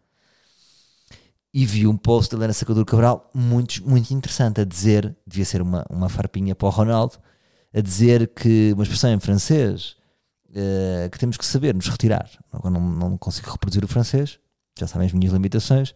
[1.53, 5.61] E vi um post da Helena Sacadura Cabral muito, muito interessante a dizer, devia ser
[5.61, 7.17] uma, uma farpinha para o Ronaldo,
[7.73, 9.95] a dizer que uma expressão em francês
[10.49, 12.29] uh, que temos que saber nos retirar.
[12.51, 14.39] Agora não, não consigo reproduzir o francês,
[14.77, 15.95] já sabem as minhas limitações,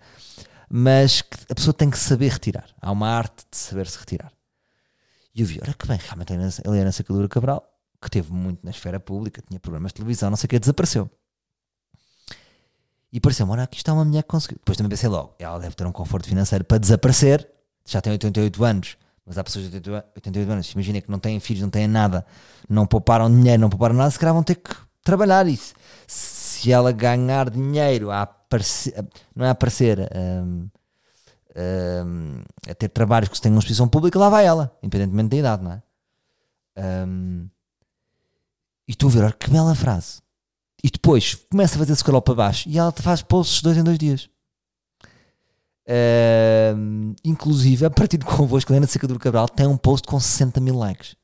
[0.70, 2.68] mas que a pessoa tem que saber retirar.
[2.82, 4.34] Há uma arte de saber se retirar.
[5.36, 8.72] E eu vi, olha que bem, realmente a Helena Sacadura Cabral que teve muito na
[8.72, 11.10] esfera pública, tinha programas de televisão, não sei o que, desapareceu.
[13.14, 14.58] E pareceu-me, olha, aqui está uma mulher que conseguiu.
[14.58, 17.48] Depois também pensei logo, ela deve ter um conforto financeiro para desaparecer,
[17.86, 21.62] já tem 88 anos, mas há pessoas de 88 anos, imagina que não têm filhos,
[21.62, 22.26] não têm nada,
[22.68, 25.76] não pouparam dinheiro, não pouparam nada, se calhar vão ter que trabalhar isso.
[26.08, 28.96] Se ela ganhar dinheiro a aparecer,
[29.36, 30.68] não é a aparecer, um,
[31.56, 35.64] um, a ter trabalhos que tenham uma exposição pública, lá vai ela, independentemente da idade,
[35.64, 35.84] não é?
[37.06, 37.48] Um,
[38.88, 40.23] e estou a ver, olha que bela frase.
[40.84, 43.98] E depois começa a fazer scroll para baixo e ela faz posts dois em dois
[43.98, 44.30] dias.
[45.88, 50.78] Uh, inclusive, a partir de convosco, Helena Secador Cabral tem um post com 60 mil
[50.78, 51.16] likes.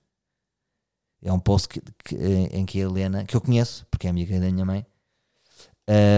[1.22, 4.40] É um post que, que, em que a Helena, que eu conheço, porque é amiga
[4.40, 4.86] da minha mãe,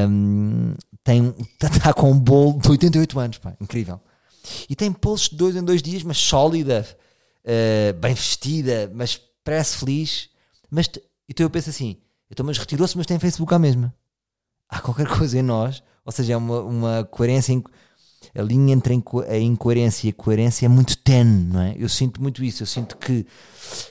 [0.08, 4.00] um, tem, está com um bolo de 88 anos, pá, incrível.
[4.70, 6.86] E tem posts de dois em dois dias, mas sólida,
[7.46, 10.30] uh, bem vestida, mas parece feliz.
[10.70, 10.90] Mas
[11.30, 11.98] então eu penso assim:
[12.32, 13.94] então, mas retirou-se, mas tem Facebook à mesma.
[14.70, 17.62] Há qualquer coisa em nós, ou seja, é uma, uma coerência.
[18.36, 21.76] A linha entre a incoerência e a coerência é muito tenue, não é?
[21.78, 22.64] Eu sinto muito isso.
[22.64, 23.26] Eu sinto que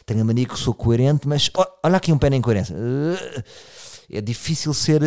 [0.07, 1.51] tenho a mania que sou coerente, mas
[1.85, 2.75] olha aqui um pé na incoerência.
[4.09, 5.03] É difícil ser.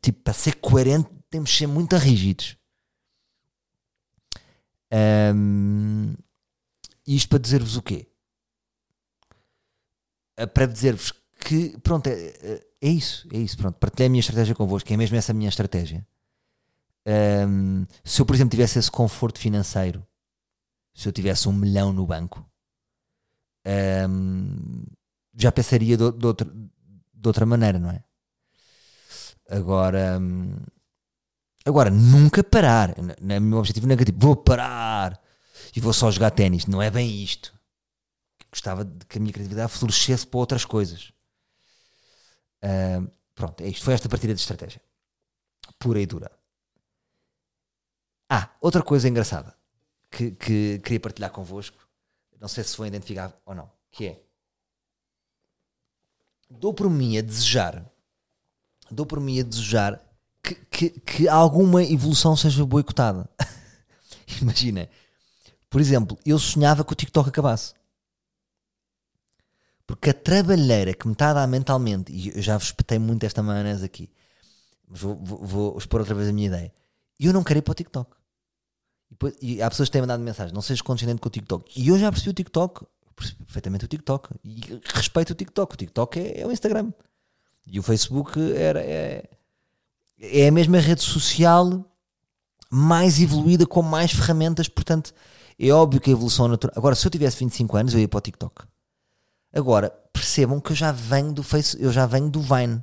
[0.00, 2.56] Tipo, para ser coerente, temos de ser muito rígidos.
[5.34, 6.14] Um,
[7.06, 8.06] isto para dizer-vos o quê?
[10.54, 11.12] Para dizer-vos
[11.44, 14.96] que, pronto, é, é, é isso, é isso, pronto, partilhei a minha estratégia convosco, é
[14.96, 16.06] mesmo essa a minha estratégia.
[17.06, 20.06] Um, se eu, por exemplo, tivesse esse conforto financeiro,
[20.94, 22.46] se eu tivesse um milhão no banco,
[24.08, 24.84] um,
[25.34, 28.02] já pensaria de, de, outra, de outra maneira, não é?
[29.50, 30.20] Agora,
[31.64, 32.94] agora nunca parar.
[33.20, 35.20] No meu objetivo não é tipo, vou parar
[35.74, 36.66] e vou só jogar ténis.
[36.66, 37.52] Não é bem isto.
[38.50, 41.12] Gostava de que a minha criatividade florescesse para outras coisas.
[43.34, 43.84] Pronto, é isto.
[43.84, 44.80] Foi esta partida de estratégia.
[45.78, 46.30] Pura e dura.
[48.28, 49.54] Ah, outra coisa engraçada
[50.10, 51.76] que, que queria partilhar convosco.
[52.40, 53.70] Não sei se foi identificar ou não.
[53.90, 54.22] Que é.
[56.50, 57.84] Dou por mim a desejar.
[58.90, 60.00] Dou por mim a desejar
[60.42, 63.28] que, que, que alguma evolução seja boicotada.
[64.40, 64.88] Imagina.
[65.70, 67.74] Por exemplo, eu sonhava que o TikTok acabasse.
[69.92, 73.24] Porque a trabalheira que me está a dar mentalmente, e eu já vos espetei muito
[73.24, 74.08] esta maionese aqui,
[74.88, 76.72] mas vou, vou, vou expor outra vez a minha ideia.
[77.20, 78.10] Eu não quero ir para o TikTok.
[79.10, 81.78] E, depois- e há pessoas que têm mandado mensagem, não sejas condescendente com o TikTok.
[81.78, 84.30] E eu já percebi o TikTok, percebi perfeitamente o TikTok.
[84.42, 85.74] E respeito o TikTok.
[85.74, 86.90] O TikTok é, é o Instagram.
[87.66, 89.28] E o Facebook era, é,
[90.18, 91.84] é a mesma rede social
[92.70, 94.68] mais evoluída, com mais ferramentas.
[94.68, 95.12] Portanto,
[95.58, 96.72] é óbvio que a evolução natural.
[96.78, 98.64] Agora, se eu tivesse 25 anos, eu ia para o TikTok.
[99.52, 102.82] Agora, percebam que eu já venho do Face, eu já venho do Vine.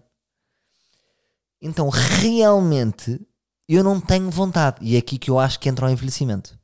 [1.61, 3.19] Então, realmente,
[3.67, 4.77] eu não tenho vontade.
[4.81, 6.57] E é aqui que eu acho que entra o envelhecimento.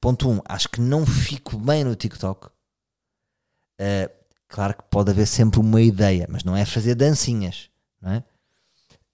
[0.00, 0.32] Ponto 1.
[0.32, 2.46] Um, acho que não fico bem no TikTok.
[3.80, 4.10] Uh,
[4.48, 7.70] claro que pode haver sempre uma ideia, mas não é fazer dancinhas.
[8.00, 8.24] Não é?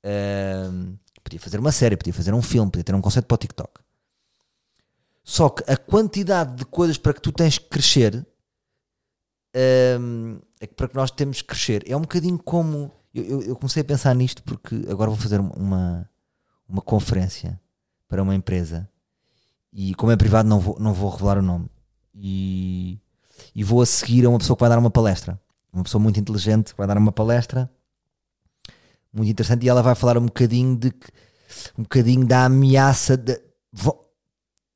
[0.05, 3.39] Uh, podia fazer uma série, podia fazer um filme, podia ter um conceito para o
[3.39, 3.81] TikTok.
[5.23, 8.27] Só que a quantidade de coisas para que tu tens que crescer
[10.01, 11.85] um, é para que nós temos que crescer.
[11.87, 12.91] É um bocadinho como.
[13.15, 16.09] Eu, eu, eu, comecei a pensar nisto porque agora vou fazer uma,
[16.69, 17.61] uma conferência
[18.09, 18.89] para uma empresa
[19.73, 21.71] e, como é privado, não vou, não vou revelar o nome.
[22.15, 23.01] E,
[23.55, 25.41] e vou a seguir a uma pessoa que vai dar uma palestra.
[25.73, 27.71] Uma pessoa muito inteligente que vai dar uma palestra
[29.15, 30.93] muito interessante e ela vai falar um bocadinho de
[31.79, 33.41] um bocadinho da ameaça de,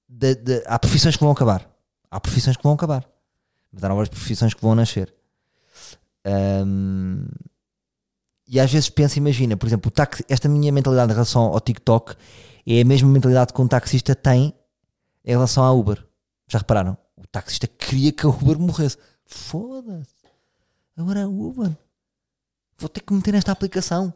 [0.08, 1.68] de, de, há profissões que vão acabar
[2.08, 3.04] há profissões que vão acabar
[3.82, 5.12] há novas profissões que vão nascer
[6.26, 7.26] um,
[8.46, 12.14] e às vezes penso, imagina, por exemplo, taxi, esta minha mentalidade em relação ao TikTok
[12.66, 14.54] é a mesma mentalidade que um taxista tem
[15.24, 16.02] em relação à Uber.
[16.46, 16.96] Já repararam?
[17.16, 18.96] O taxista queria que a Uber morresse.
[19.26, 20.26] Foda-se.
[20.96, 21.76] Agora é a Uber.
[22.78, 24.12] Vou ter que meter nesta aplicação.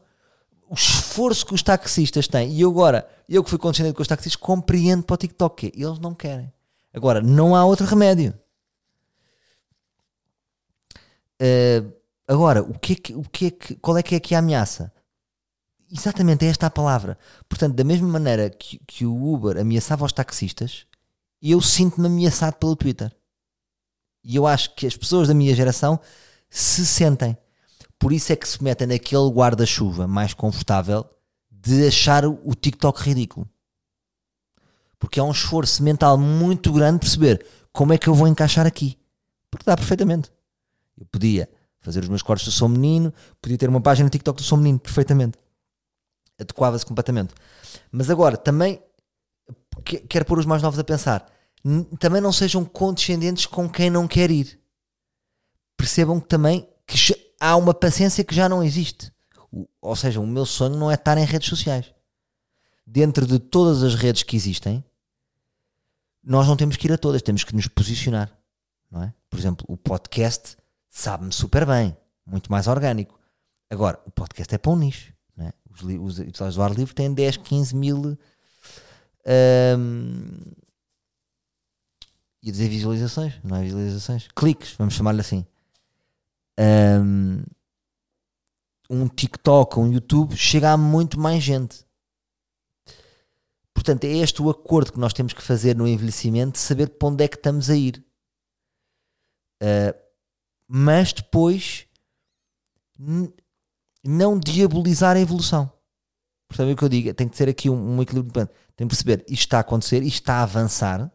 [0.69, 2.59] O esforço que os taxistas têm.
[2.59, 5.71] E agora, eu que fui condescendente com os taxistas, compreendo para o TikTok.
[5.71, 6.51] Que eles não querem.
[6.95, 8.33] Agora, não há outro remédio.
[11.43, 14.35] Uh, Agora, o que é que, o que é que, qual é que é aqui
[14.35, 14.93] a ameaça?
[15.91, 17.19] Exatamente, é esta a palavra.
[17.49, 20.87] Portanto, da mesma maneira que, que o Uber ameaçava os taxistas,
[21.43, 23.15] eu sinto-me ameaçado pelo Twitter.
[24.25, 26.01] E eu acho que as pessoas da minha geração
[26.49, 27.37] se sentem.
[27.99, 31.05] Por isso é que se metem naquele guarda-chuva mais confortável
[31.51, 33.49] de achar o TikTok ridículo.
[34.99, 38.97] Porque é um esforço mental muito grande perceber como é que eu vou encaixar aqui.
[39.51, 40.31] Porque dá perfeitamente.
[41.03, 41.49] Eu podia
[41.81, 44.57] fazer os meus cortes do Sou Menino, podia ter uma página no TikTok do Sou
[44.57, 45.37] Menino, perfeitamente.
[46.39, 47.35] Adequava-se completamente.
[47.91, 48.81] Mas agora, também
[50.09, 51.29] quero pôr os mais novos a pensar,
[51.99, 54.61] também não sejam condescendentes com quem não quer ir.
[55.77, 56.97] Percebam que também que
[57.41, 59.13] há uma paciência que já não existe.
[59.81, 61.93] Ou seja, o meu sonho não é estar em redes sociais.
[62.87, 64.85] Dentro de todas as redes que existem,
[66.23, 68.31] nós não temos que ir a todas, temos que nos posicionar.
[68.89, 69.13] Não é?
[69.29, 70.57] Por exemplo, o podcast
[70.93, 73.19] sabe-me super bem, muito mais orgânico.
[73.71, 75.13] Agora, o podcast é para um nicho.
[75.35, 75.51] Né?
[75.71, 78.19] Os, os episódios do ar livre têm 10, 15 mil.
[79.27, 80.39] Um,
[82.43, 85.47] ia dizer visualizações, não é visualizações, cliques, vamos chamar-lhe assim.
[86.61, 87.43] Um,
[88.91, 91.87] um TikTok, um YouTube chega a muito mais gente.
[93.73, 97.25] Portanto, é este o acordo que nós temos que fazer no envelhecimento, saber para onde
[97.25, 98.05] é que estamos a ir.
[99.63, 100.02] Uh,
[100.75, 101.87] mas depois
[104.03, 105.71] não diabolizar a evolução.
[106.49, 107.13] Percebem o que eu digo?
[107.13, 108.49] Tem que ser aqui um, um equilíbrio.
[108.75, 111.13] Tem que perceber isto está a acontecer, isto está a avançar.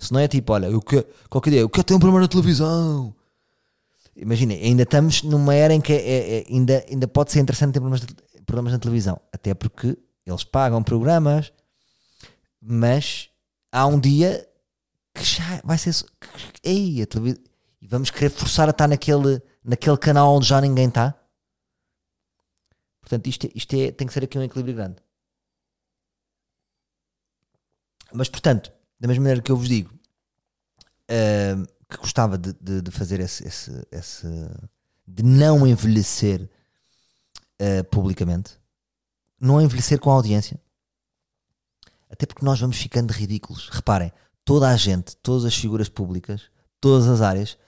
[0.00, 2.28] Se não é tipo, olha, eu quero, qualquer dia, eu quero ter um programa na
[2.28, 3.14] televisão.
[4.16, 7.80] Imagina, ainda estamos numa era em que é, é, ainda, ainda pode ser interessante ter
[7.80, 8.04] programas,
[8.46, 9.20] programas na televisão.
[9.32, 11.52] Até porque eles pagam programas,
[12.60, 13.30] mas
[13.70, 14.44] há um dia
[15.14, 15.94] que já vai ser.
[15.94, 17.47] Que, ei, a televisão
[17.80, 21.14] e vamos querer forçar a estar naquele, naquele canal onde já ninguém está.
[23.00, 24.96] Portanto, isto, é, isto é, tem que ser aqui um equilíbrio grande.
[28.12, 29.98] Mas, portanto, da mesma maneira que eu vos digo
[31.08, 34.26] uh, que gostava de, de, de fazer esse, esse, esse,
[35.06, 38.58] de não envelhecer uh, publicamente,
[39.40, 40.60] não envelhecer com a audiência.
[42.10, 43.68] Até porque nós vamos ficando ridículos.
[43.68, 44.12] Reparem,
[44.44, 47.58] toda a gente, todas as figuras públicas, todas as áreas,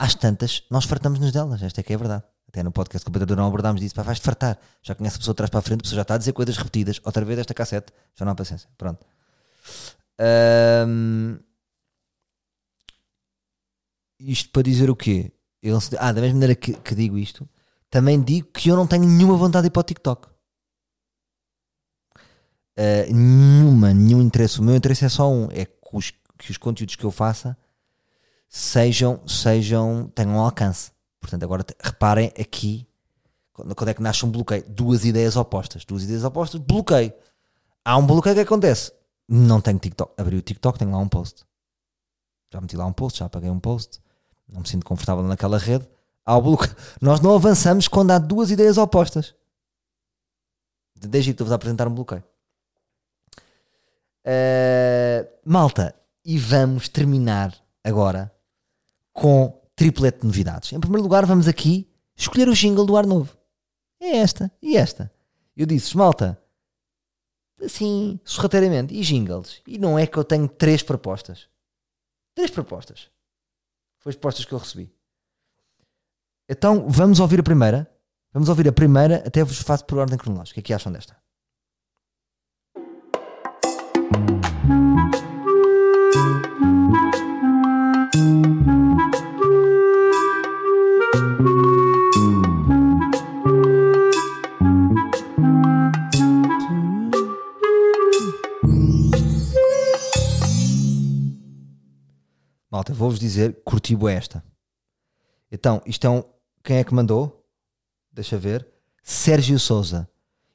[0.00, 1.62] às tantas, nós fartamos-nos delas.
[1.62, 2.24] Esta é que é a verdade.
[2.48, 3.94] Até no podcast com o Pedro não abordámos disso.
[3.94, 4.58] Pá, vais-te fartar.
[4.82, 6.32] Já conhece a pessoa de trás para a frente, a pessoa já está a dizer
[6.32, 6.98] coisas repetidas.
[7.04, 8.66] Outra vez esta cassete, já não há paciência.
[8.78, 9.06] Pronto.
[10.88, 11.38] Um,
[14.18, 15.32] isto para dizer o quê?
[15.62, 17.46] Ele, ah, da mesma maneira que, que, digo isto,
[17.90, 20.28] também digo que eu não tenho nenhuma vontade de ir para o TikTok.
[22.78, 24.60] Uh, nenhuma, nenhum interesse.
[24.60, 27.54] O meu interesse é só um: é que os, que os conteúdos que eu faça
[28.50, 30.90] sejam, sejam tenham alcance.
[31.20, 32.86] Portanto, agora reparem aqui
[33.52, 34.64] quando, é que nasce um bloqueio.
[34.68, 35.84] Duas ideias opostas.
[35.84, 37.12] Duas ideias opostas, bloqueio.
[37.84, 38.92] Há um bloqueio, que acontece?
[39.28, 40.20] Não tenho TikTok.
[40.20, 41.44] Abri o TikTok, tenho lá um post.
[42.52, 44.00] Já meti lá um post, já apaguei um post.
[44.48, 45.88] Não me sinto confortável naquela rede.
[46.24, 46.74] Há o bloqueio.
[47.00, 49.34] Nós não avançamos quando há duas ideias opostas.
[50.96, 52.24] Desde que vos apresentar um bloqueio.
[54.26, 58.30] Uh, malta, e vamos terminar agora
[59.20, 60.72] com triplete de novidades.
[60.72, 63.36] Em primeiro lugar, vamos aqui escolher o jingle do ar novo.
[64.00, 65.12] É esta e esta.
[65.54, 66.42] Eu disse, malta,
[67.62, 69.60] assim, sorrateiramente, e jingles.
[69.66, 71.48] E não é que eu tenho três propostas.
[72.34, 73.10] Três propostas.
[73.98, 74.90] Foi as propostas que eu recebi.
[76.48, 77.90] Então, vamos ouvir a primeira.
[78.32, 80.52] Vamos ouvir a primeira, até vos faço por ordem cronológica.
[80.52, 81.14] O que é que acham desta?
[102.80, 104.42] Malta, vou-vos dizer, curti esta.
[105.52, 106.24] Então, isto é um.
[106.64, 107.44] Quem é que mandou?
[108.10, 108.66] Deixa ver.
[109.02, 110.08] Sérgio Souza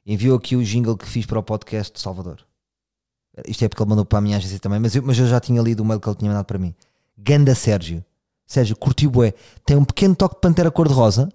[0.04, 2.44] enviou aqui o jingle que fiz para o podcast de Salvador.
[3.46, 5.38] Isto é porque ele mandou para a minha agência também, mas eu, mas eu já
[5.38, 6.74] tinha lido o mail que ele tinha mandado para mim.
[7.16, 8.04] Ganda Sérgio.
[8.44, 9.32] Sérgio, curtiu bué.
[9.64, 11.28] Tem um pequeno toque de Pantera cor-de-rosa,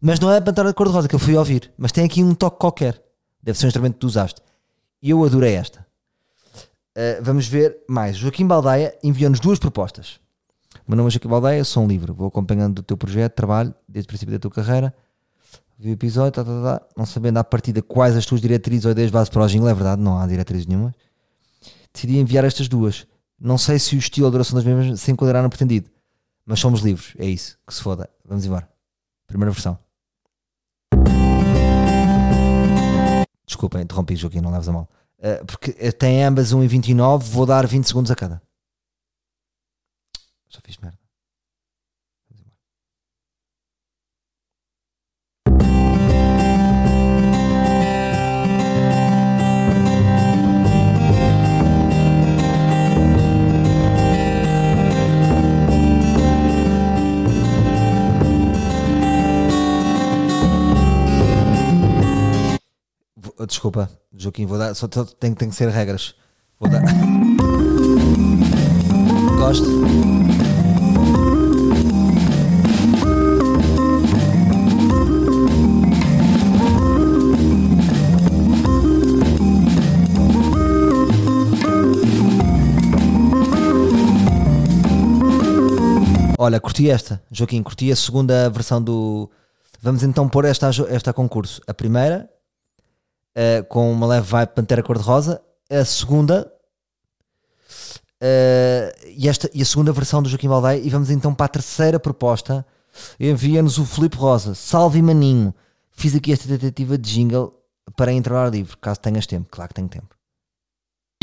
[0.00, 2.58] mas não é a Pantera cor-de-rosa que eu fui ouvir, mas tem aqui um toque
[2.58, 3.02] qualquer.
[3.42, 4.40] Deve ser um instrumento que tu usaste.
[5.02, 5.86] E eu adorei esta.
[6.96, 8.16] Uh, vamos ver mais.
[8.16, 10.20] Joaquim Baldaia enviou-nos duas propostas.
[10.86, 12.14] Meu nome é Joaquim Baldaia, sou um livro.
[12.14, 14.94] Vou acompanhando o teu projeto, trabalho, desde o princípio da tua carreira.
[15.76, 18.92] Vi o episódio, tá, tá, tá, não sabendo à partida quais as tuas diretrizes ou
[18.92, 20.94] ideias base para o jingle, é verdade, não há diretrizes nenhuma.
[21.92, 23.06] Decidi enviar estas duas.
[23.40, 25.90] Não sei se o estilo ou a duração das mesmas se enquadrará no pretendido,
[26.46, 28.08] mas somos livres, é isso, que se foda.
[28.24, 28.68] Vamos embora.
[29.26, 29.76] Primeira versão.
[33.44, 34.88] Desculpa, interrompi, Joaquim, não leves a mal.
[35.18, 38.42] Uh, porque tem ambas 1,29, vou dar 20 segundos a cada.
[40.48, 41.03] Já fiz merda.
[63.46, 64.74] Desculpa, Joaquim, vou dar.
[64.74, 66.14] Só tem, tem que ser regras.
[66.60, 66.82] Vou dar.
[69.38, 69.68] Gosto.
[86.38, 89.30] Olha, curti esta, Joaquim, curti a segunda versão do.
[89.80, 91.60] Vamos então pôr esta, esta a concurso.
[91.66, 92.28] A primeira
[93.36, 95.40] uh, com uma leve vibe Pantera Cor-de-Rosa.
[95.70, 96.50] A segunda
[98.22, 100.80] uh, e, esta, e a segunda versão do Joaquim Baldaia.
[100.80, 102.64] E vamos então para a terceira proposta.
[103.18, 104.54] Envia-nos o Felipe Rosa.
[104.54, 105.54] Salve Maninho.
[105.90, 107.52] Fiz aqui esta tentativa de jingle
[107.96, 109.48] para entrar ao livro, caso tenhas tempo.
[109.50, 110.14] Claro que tenho tempo.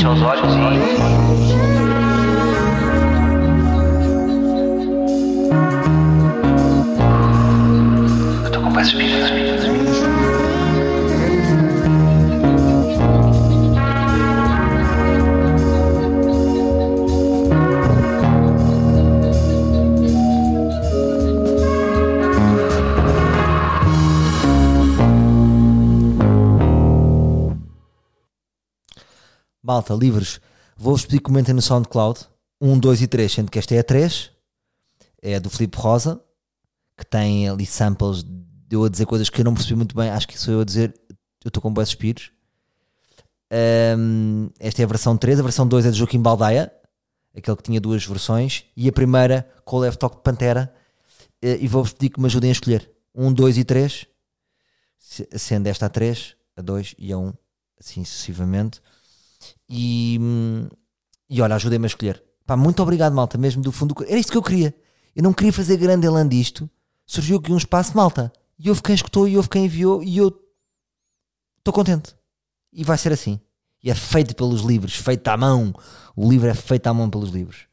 [0.00, 0.52] Os olhos
[29.62, 30.40] Malta, livres.
[30.76, 32.26] Vou-vos pedir que comentem no SoundCloud
[32.60, 34.32] 1, 2 e 3, sendo que esta é a 3.
[35.22, 36.20] É a do Filipe Rosa,
[36.96, 40.10] que tem ali samples de eu a dizer coisas que eu não percebi muito bem.
[40.10, 40.92] Acho que sou eu a dizer,
[41.44, 42.32] eu estou com bons suspiros.
[43.96, 45.38] Um, esta é a versão 3.
[45.38, 46.72] A versão 2 é de Joaquim Baldaia,
[47.36, 48.64] aquele que tinha duas versões.
[48.76, 50.74] E a primeira com o Left Talk de Pantera.
[51.40, 54.06] E vou-vos pedir que me ajudem a escolher 1, 2 e 3.
[54.98, 57.32] Sendo esta a 3, a 2 e a 1,
[57.78, 58.80] assim sucessivamente.
[59.74, 60.20] E,
[61.30, 62.22] e olha, ajudei-me a escolher.
[62.44, 63.94] Pá, muito obrigado, malta, mesmo do fundo.
[64.06, 64.74] Era isto que eu queria.
[65.16, 66.68] Eu não queria fazer grande elan disto.
[67.06, 68.30] Surgiu aqui um espaço, malta.
[68.58, 70.28] E houve quem escutou, e houve quem enviou, e eu
[71.56, 72.14] estou contente.
[72.70, 73.40] E vai ser assim.
[73.82, 75.74] E é feito pelos livros, feito à mão.
[76.14, 77.66] O livro é feito à mão pelos livros.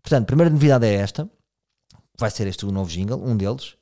[0.00, 1.28] Portanto, primeira novidade é esta.
[2.16, 3.74] Vai ser este o novo jingle, um deles.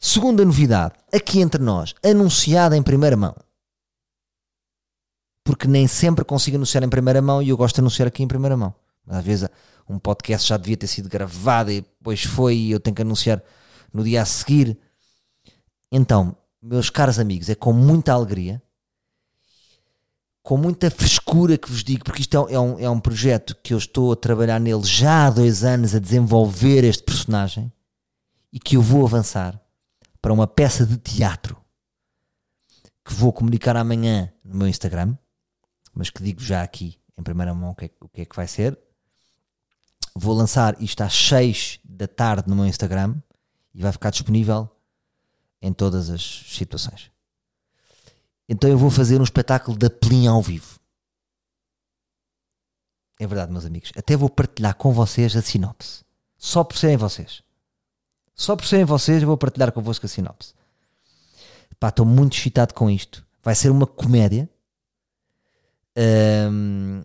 [0.00, 3.36] Segunda novidade, aqui entre nós, anunciada em primeira mão
[5.44, 8.28] porque nem sempre consigo anunciar em primeira mão e eu gosto de anunciar aqui em
[8.28, 8.74] primeira mão.
[9.08, 9.48] Às vezes
[9.88, 13.42] um podcast já devia ter sido gravado e depois foi e eu tenho que anunciar
[13.92, 14.78] no dia a seguir.
[15.90, 18.62] Então, meus caros amigos, é com muita alegria,
[20.42, 23.74] com muita frescura que vos digo, porque isto é, é um, é um projeto que
[23.74, 27.72] eu estou a trabalhar nele já há dois anos a desenvolver este personagem
[28.52, 29.60] e que eu vou avançar
[30.20, 31.56] para uma peça de teatro
[33.04, 35.16] que vou comunicar amanhã no meu Instagram,
[35.94, 38.36] mas que digo já aqui em primeira mão o que é, o que, é que
[38.36, 38.78] vai ser.
[40.14, 43.16] Vou lançar isto às 6 da tarde no meu Instagram
[43.74, 44.68] e vai ficar disponível
[45.60, 47.10] em todas as situações.
[48.48, 50.78] Então eu vou fazer um espetáculo da Plin ao vivo.
[53.18, 53.92] É verdade, meus amigos.
[53.96, 56.04] Até vou partilhar com vocês a sinopse.
[56.36, 57.42] Só por serem vocês.
[58.34, 60.54] Só por serem vocês, eu vou partilhar convosco a sinopse.
[61.78, 63.24] Pá, estou muito excitado com isto.
[63.42, 64.50] Vai ser uma comédia
[65.96, 67.02] hum,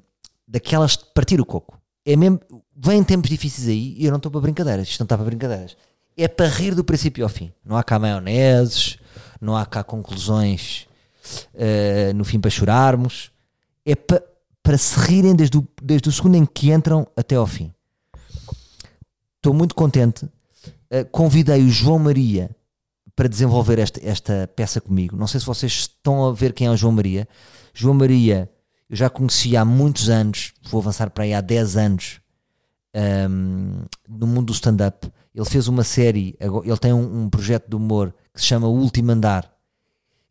[0.48, 1.80] daquelas de partir o coco.
[2.06, 2.40] É mesmo,
[2.76, 4.88] vem tempos difíceis aí e eu não estou para brincadeiras.
[4.88, 5.76] Isto não está para brincadeiras.
[6.16, 7.52] É para rir do princípio ao fim.
[7.66, 8.98] Não há cá maioneses,
[9.42, 10.88] não há cá conclusões
[11.54, 13.32] uh, no fim para chorarmos.
[13.86, 14.24] É para,
[14.64, 17.72] para se rirem desde o, desde o segundo em que entram até ao fim.
[19.36, 20.26] Estou muito contente.
[20.26, 22.50] Uh, convidei o João Maria
[23.18, 25.18] para desenvolver esta, esta peça comigo.
[25.18, 27.28] Não sei se vocês estão a ver quem é o João Maria.
[27.74, 28.50] João Maria,
[28.90, 32.22] eu já conheci há muitos anos, vou avançar para aí há 10 anos,
[33.30, 35.12] um, no mundo do stand-up.
[35.36, 38.72] Ele fez uma série, ele tem um, um, projeto de humor que se chama O
[38.72, 39.52] Último Andar,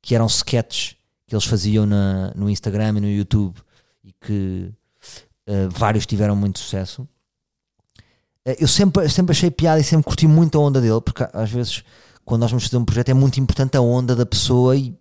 [0.03, 0.97] que eram sketches
[1.27, 3.61] que eles faziam na, no Instagram e no YouTube
[4.03, 4.73] e que
[5.49, 7.03] uh, vários tiveram muito sucesso.
[8.47, 11.51] Uh, eu sempre, sempre achei piada e sempre curti muito a onda dele, porque às
[11.51, 11.83] vezes
[12.25, 14.93] quando nós vamos fazer um projeto, é muito importante a onda da pessoa e,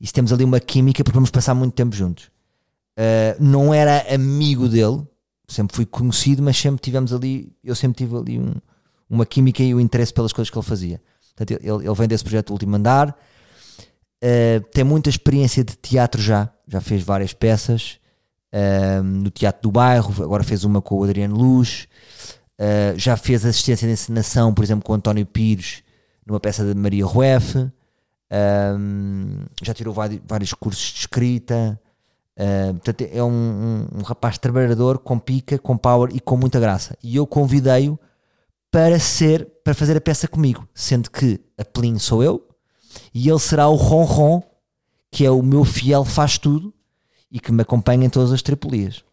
[0.00, 2.30] e se temos ali uma química, porque vamos passar muito tempo juntos.
[2.92, 5.02] Uh, não era amigo dele,
[5.48, 8.52] sempre fui conhecido, mas sempre tivemos ali, eu sempre tive ali um,
[9.08, 11.00] uma química e o um interesse pelas coisas que ele fazia.
[11.34, 16.52] Portanto, ele, ele vem desse projeto Último Andar, uh, tem muita experiência de teatro já,
[16.68, 17.98] já fez várias peças
[18.52, 21.88] uh, no Teatro do Bairro, agora fez uma com o Adriano Luz,
[22.96, 25.82] já fez assistência de encenação, por exemplo, com o António Pires
[26.24, 27.68] numa peça de Maria Rueff,
[29.60, 31.80] já tirou vários cursos de escrita.
[32.36, 36.58] Uh, portanto, é um, um, um, rapaz trabalhador com pica, com power e com muita
[36.58, 36.96] graça.
[37.02, 37.98] E eu convidei-o
[38.70, 42.42] para ser, para fazer a peça comigo, sendo que a Plin sou eu
[43.14, 44.42] e ele será o Ronron,
[45.10, 46.72] que é o meu fiel faz tudo
[47.30, 49.04] e que me acompanha em todas as tripulias.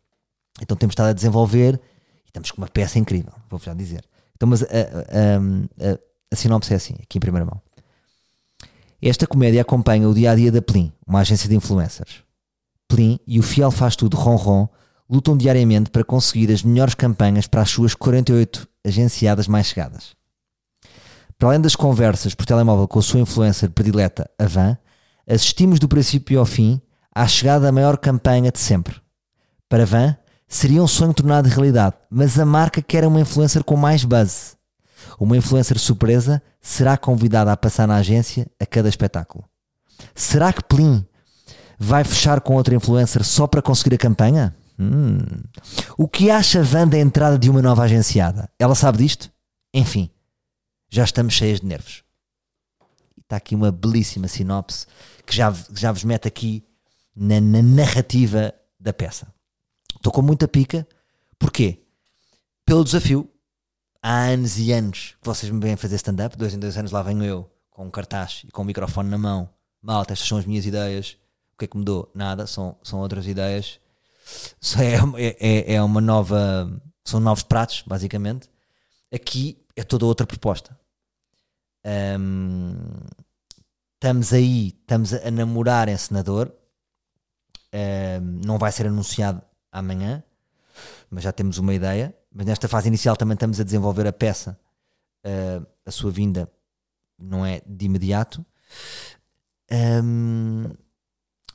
[0.62, 1.80] Então temos estado a desenvolver
[2.24, 4.06] e estamos com uma peça incrível, vou já dizer.
[4.36, 6.00] Então, mas a, a, a,
[6.32, 7.62] a sinopse é assim, aqui em primeira mão.
[9.02, 12.24] Esta comédia acompanha o dia a dia da Plin, uma agência de influencers.
[12.90, 14.68] Plin e o fiel faz tudo Ron Ron
[15.10, 20.14] lutam diariamente para conseguir as melhores campanhas para as suas 48 agenciadas mais chegadas.
[21.38, 24.78] Para além das conversas por telemóvel com a sua influencer predileta, a Van,
[25.26, 26.82] assistimos do princípio ao fim
[27.16, 28.98] à chegada da maior campanha de sempre.
[29.70, 30.18] Para Van,
[30.48, 34.60] seria um sonho tornado realidade, mas a marca quer uma influencer com mais buzz
[35.20, 39.44] uma influencer surpresa será convidada a passar na agência a cada espetáculo.
[40.16, 41.06] Será que Plin
[41.80, 44.56] vai fechar com outra influencer só para conseguir a campanha?
[44.78, 45.20] Hum.
[45.98, 48.50] O que acha Van da entrada de uma nova agenciada?
[48.60, 49.32] Ela sabe disto?
[49.74, 50.10] Enfim,
[50.90, 52.04] já estamos cheias de nervos.
[53.22, 54.86] Está aqui uma belíssima sinopse
[55.26, 56.66] que já, já vos mete aqui
[57.16, 59.28] na, na narrativa da peça.
[59.96, 60.88] Estou com muita pica.
[61.38, 61.82] Porquê?
[62.66, 63.30] Pelo desafio
[64.02, 67.02] há anos e anos que vocês me vêm fazer stand-up, dois em dois anos lá
[67.02, 69.50] venho eu, com um cartaz e com um microfone na mão.
[69.82, 71.18] Malta, estas são as minhas ideias.
[71.60, 72.10] Que é que mudou?
[72.16, 73.80] Nada, são, são outras ideias.
[75.18, 76.72] É, é, é uma nova.
[77.04, 78.48] São novos pratos, basicamente.
[79.12, 80.78] Aqui é toda outra proposta.
[82.20, 82.76] Um,
[83.96, 86.54] estamos aí, estamos a namorar em senador.
[87.74, 89.42] Um, não vai ser anunciado
[89.72, 90.24] amanhã,
[91.10, 94.60] mas já temos uma ideia mas nesta fase inicial também estamos a desenvolver a peça.
[95.26, 96.50] Uh, a sua vinda
[97.18, 98.46] não é de imediato.
[99.72, 100.72] Um,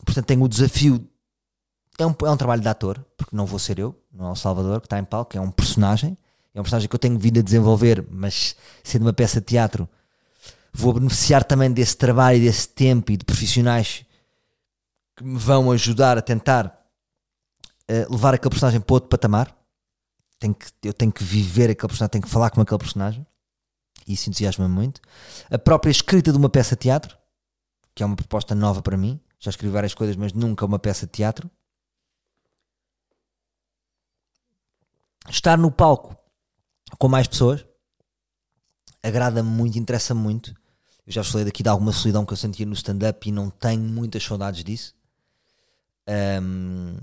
[0.05, 1.07] portanto, tenho o desafio.
[1.99, 4.37] É um, é um trabalho de ator, porque não vou ser eu, não é o
[4.37, 6.17] Salvador que está em palco, é um personagem.
[6.53, 9.89] É um personagem que eu tenho vindo a desenvolver, mas sendo uma peça de teatro,
[10.73, 14.05] vou beneficiar também desse trabalho desse tempo e de profissionais
[15.17, 19.53] que me vão ajudar a tentar uh, levar aquele personagem para outro patamar
[20.45, 23.27] tenho que, eu tenho que viver aquele personagem, tenho que falar com aquele personagem.
[24.07, 25.01] E isso entusiasma-me muito.
[25.51, 27.17] A própria escrita de uma peça de teatro,
[27.95, 29.19] que é uma proposta nova para mim.
[29.45, 31.51] Já escrevi várias coisas, mas nunca uma peça de teatro.
[35.29, 36.15] estar no palco
[36.99, 37.65] com mais pessoas
[39.05, 40.55] agrada-me muito, interessa-me muito.
[41.07, 43.83] Eu já falei daqui de alguma solidão que eu sentia no stand-up e não tenho
[43.83, 44.95] muitas saudades disso.
[46.43, 46.97] Um,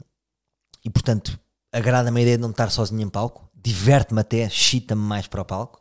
[0.83, 1.39] e portanto,
[1.71, 5.45] agrada-me a ideia de não estar sozinho em palco, diverte-me até, chita-me mais para o
[5.45, 5.79] palco.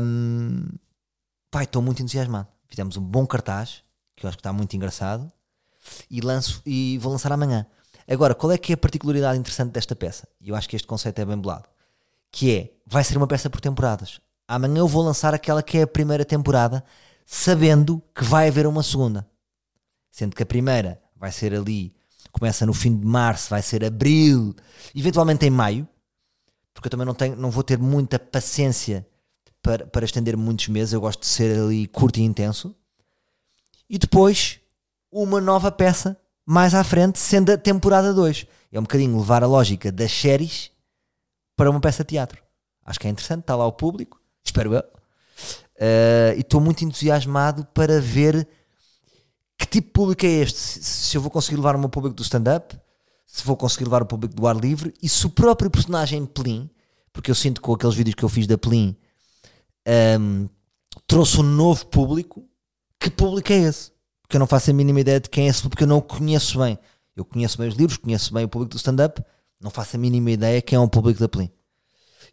[0.00, 0.68] Um,
[1.50, 2.46] pai, estou muito entusiasmado.
[2.68, 3.82] Fizemos um bom cartaz,
[4.18, 5.30] que eu acho que está muito engraçado,
[6.10, 7.66] e, lanço, e vou lançar amanhã.
[8.06, 10.26] Agora, qual é que é a particularidade interessante desta peça?
[10.40, 11.68] E eu acho que este conceito é bem bolado.
[12.32, 14.20] Que é, vai ser uma peça por temporadas.
[14.46, 16.82] Amanhã eu vou lançar aquela que é a primeira temporada,
[17.26, 19.28] sabendo que vai haver uma segunda.
[20.10, 21.94] Sendo que a primeira vai ser ali,
[22.32, 24.54] começa no fim de março, vai ser abril,
[24.94, 25.86] eventualmente em maio,
[26.72, 29.06] porque eu também não, tenho, não vou ter muita paciência
[29.62, 32.74] para, para estender muitos meses, eu gosto de ser ali curto e intenso.
[33.88, 34.60] E depois,
[35.10, 38.46] uma nova peça mais à frente, sendo a temporada 2.
[38.72, 40.70] É um bocadinho levar a lógica das séries
[41.56, 42.42] para uma peça de teatro.
[42.84, 44.80] Acho que é interessante, está lá o público, espero eu.
[44.80, 48.48] Uh, e estou muito entusiasmado para ver
[49.58, 50.58] que tipo de público é este?
[50.58, 52.78] Se, eu vou conseguir levar o meu público do stand-up,
[53.26, 56.70] se vou conseguir levar o público do ar livre e se o próprio personagem Plin,
[57.12, 58.96] porque eu sinto que com aqueles vídeos que eu fiz da Plin
[60.20, 60.48] um,
[61.06, 62.48] trouxe um novo público.
[62.98, 63.92] Que público é esse?
[64.22, 66.02] Porque eu não faço a mínima ideia de quem é esse porque eu não o
[66.02, 66.78] conheço bem.
[67.16, 69.22] Eu conheço bem os livros, conheço bem o público do stand-up,
[69.60, 71.50] não faço a mínima ideia quem é o público da Plin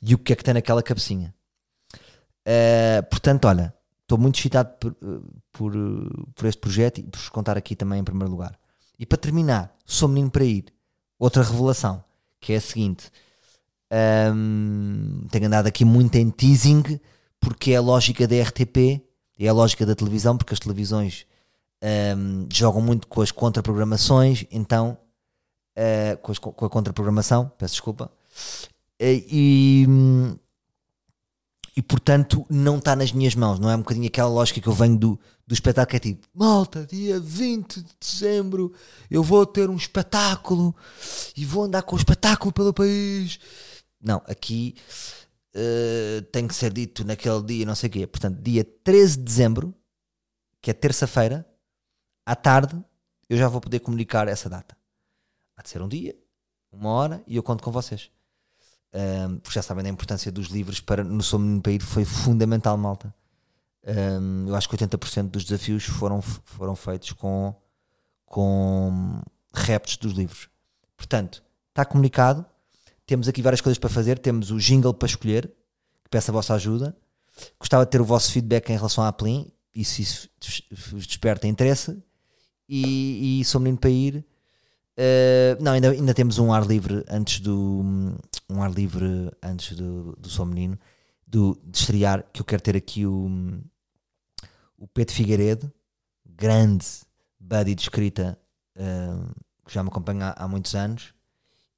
[0.01, 1.33] e o que é que tem naquela cabecinha.
[2.47, 4.95] Uh, portanto, olha, estou muito excitado por,
[5.51, 5.73] por,
[6.35, 8.57] por, este projeto e por vos contar aqui também em primeiro lugar.
[8.99, 10.65] E para terminar, sou menino para ir.
[11.17, 12.03] Outra revelação,
[12.39, 13.09] que é a seguinte:
[14.33, 16.99] um, tenho andado aqui muito em teasing
[17.39, 19.01] porque é a lógica da RTP,
[19.37, 21.25] é a lógica da televisão, porque as televisões
[22.17, 24.97] um, jogam muito com as contraprogramações, então
[25.77, 28.09] uh, com, as, com, a contraprogramação, peço desculpa, uh,
[28.99, 29.85] e,
[31.75, 34.73] e portanto não está nas minhas mãos, não é um bocadinho aquela lógica que eu
[34.73, 38.73] venho do, do espetáculo que é tipo, malta, dia 20 de dezembro
[39.11, 40.73] eu vou ter um espetáculo
[41.35, 43.39] e vou andar com o espetáculo pelo país.
[44.01, 44.75] Não, aqui
[45.55, 48.07] uh, tem que ser dito naquele dia, não sei o quê.
[48.07, 49.75] Portanto, dia 13 de dezembro,
[50.61, 51.47] que é terça-feira,
[52.25, 52.83] à tarde,
[53.29, 54.77] eu já vou poder comunicar essa data.
[55.55, 56.15] Há de ser um dia,
[56.71, 58.11] uma hora, e eu conto com vocês.
[58.93, 63.13] Um, porque já sabem da importância dos livros para no Sou Menino foi fundamental, malta.
[63.85, 67.53] Um, eu acho que 80% dos desafios foram, foram feitos com,
[68.25, 69.21] com
[69.53, 70.49] reptos dos livros.
[70.95, 72.45] Portanto, está comunicado.
[73.05, 74.19] Temos aqui várias coisas para fazer.
[74.19, 75.47] Temos o jingle para escolher,
[76.03, 76.95] que peço a vossa ajuda.
[77.59, 80.29] Gostava de ter o vosso feedback em relação à Plin e se isso
[80.91, 81.97] vos desperta interesse.
[82.67, 84.25] E, e sou menino para ir.
[84.97, 87.83] Uh, não, ainda, ainda temos um ar livre antes do
[88.49, 90.79] um ar livre antes do, do Sou Menino
[91.27, 93.59] do, de estrear que eu quero ter aqui o,
[94.77, 95.69] o Pedro Figueiredo,
[96.25, 96.85] grande
[97.37, 98.39] buddy de escrita
[98.77, 99.35] uh,
[99.65, 101.14] que já me acompanha há, há muitos anos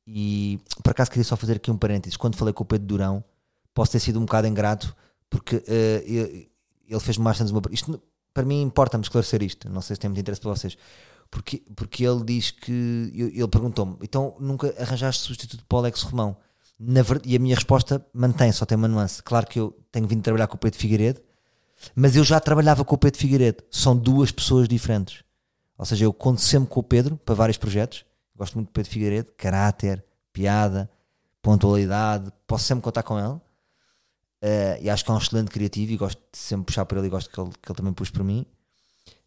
[0.08, 2.16] e por acaso queria só fazer aqui um parênteses.
[2.16, 3.24] Quando falei com o Pedro Durão,
[3.74, 4.96] posso ter sido um bocado ingrato,
[5.30, 5.62] porque uh,
[6.88, 7.62] ele fez-me bastante uma.
[7.70, 8.02] Isto,
[8.34, 9.70] para mim, importa-me esclarecer isto.
[9.70, 10.78] Não sei se tem muito interesse para vocês.
[11.30, 13.12] Porque, porque ele diz que.
[13.14, 16.38] Ele perguntou-me, então nunca arranjaste substituto para o Alex Romão?
[16.80, 19.22] Na, e a minha resposta mantém, só tem uma nuance.
[19.22, 21.20] Claro que eu tenho vindo trabalhar com o Pedro Figueiredo,
[21.94, 23.62] mas eu já trabalhava com o Pedro Figueiredo.
[23.70, 25.24] São duas pessoas diferentes.
[25.78, 28.07] Ou seja, eu conto sempre com o Pedro para vários projetos
[28.38, 30.90] Gosto muito de Pedro Figueiredo, caráter, piada,
[31.42, 33.40] pontualidade, posso sempre contar com ele.
[34.44, 37.08] Uh, e acho que é um excelente criativo e gosto de sempre puxar por ele
[37.08, 38.46] e gosto que ele, que ele também puxe por mim.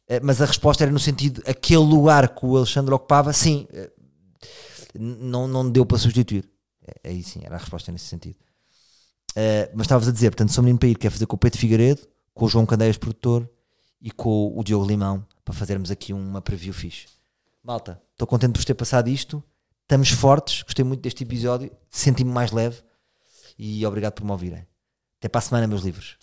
[0.08, 3.90] Uh, mas a resposta era no sentido, aquele lugar que o Alexandre ocupava, sim, uh,
[4.94, 6.48] não, não deu para substituir.
[7.04, 8.36] Aí sim, era a resposta nesse sentido.
[9.74, 12.02] mas estavas a dizer, portanto, sou menino para ir, quer fazer com o Pedro Figueiredo,
[12.34, 13.48] com o João Candeias, produtor,
[14.00, 17.06] e com o Diogo Limão, para fazermos aqui uma preview fixe.
[17.62, 19.42] Malta, estou contente por ter passado isto.
[19.82, 22.82] Estamos fortes, gostei muito deste episódio, senti-me mais leve
[23.58, 24.66] e obrigado por me ouvirem.
[25.18, 26.16] Até para a semana, meus livros.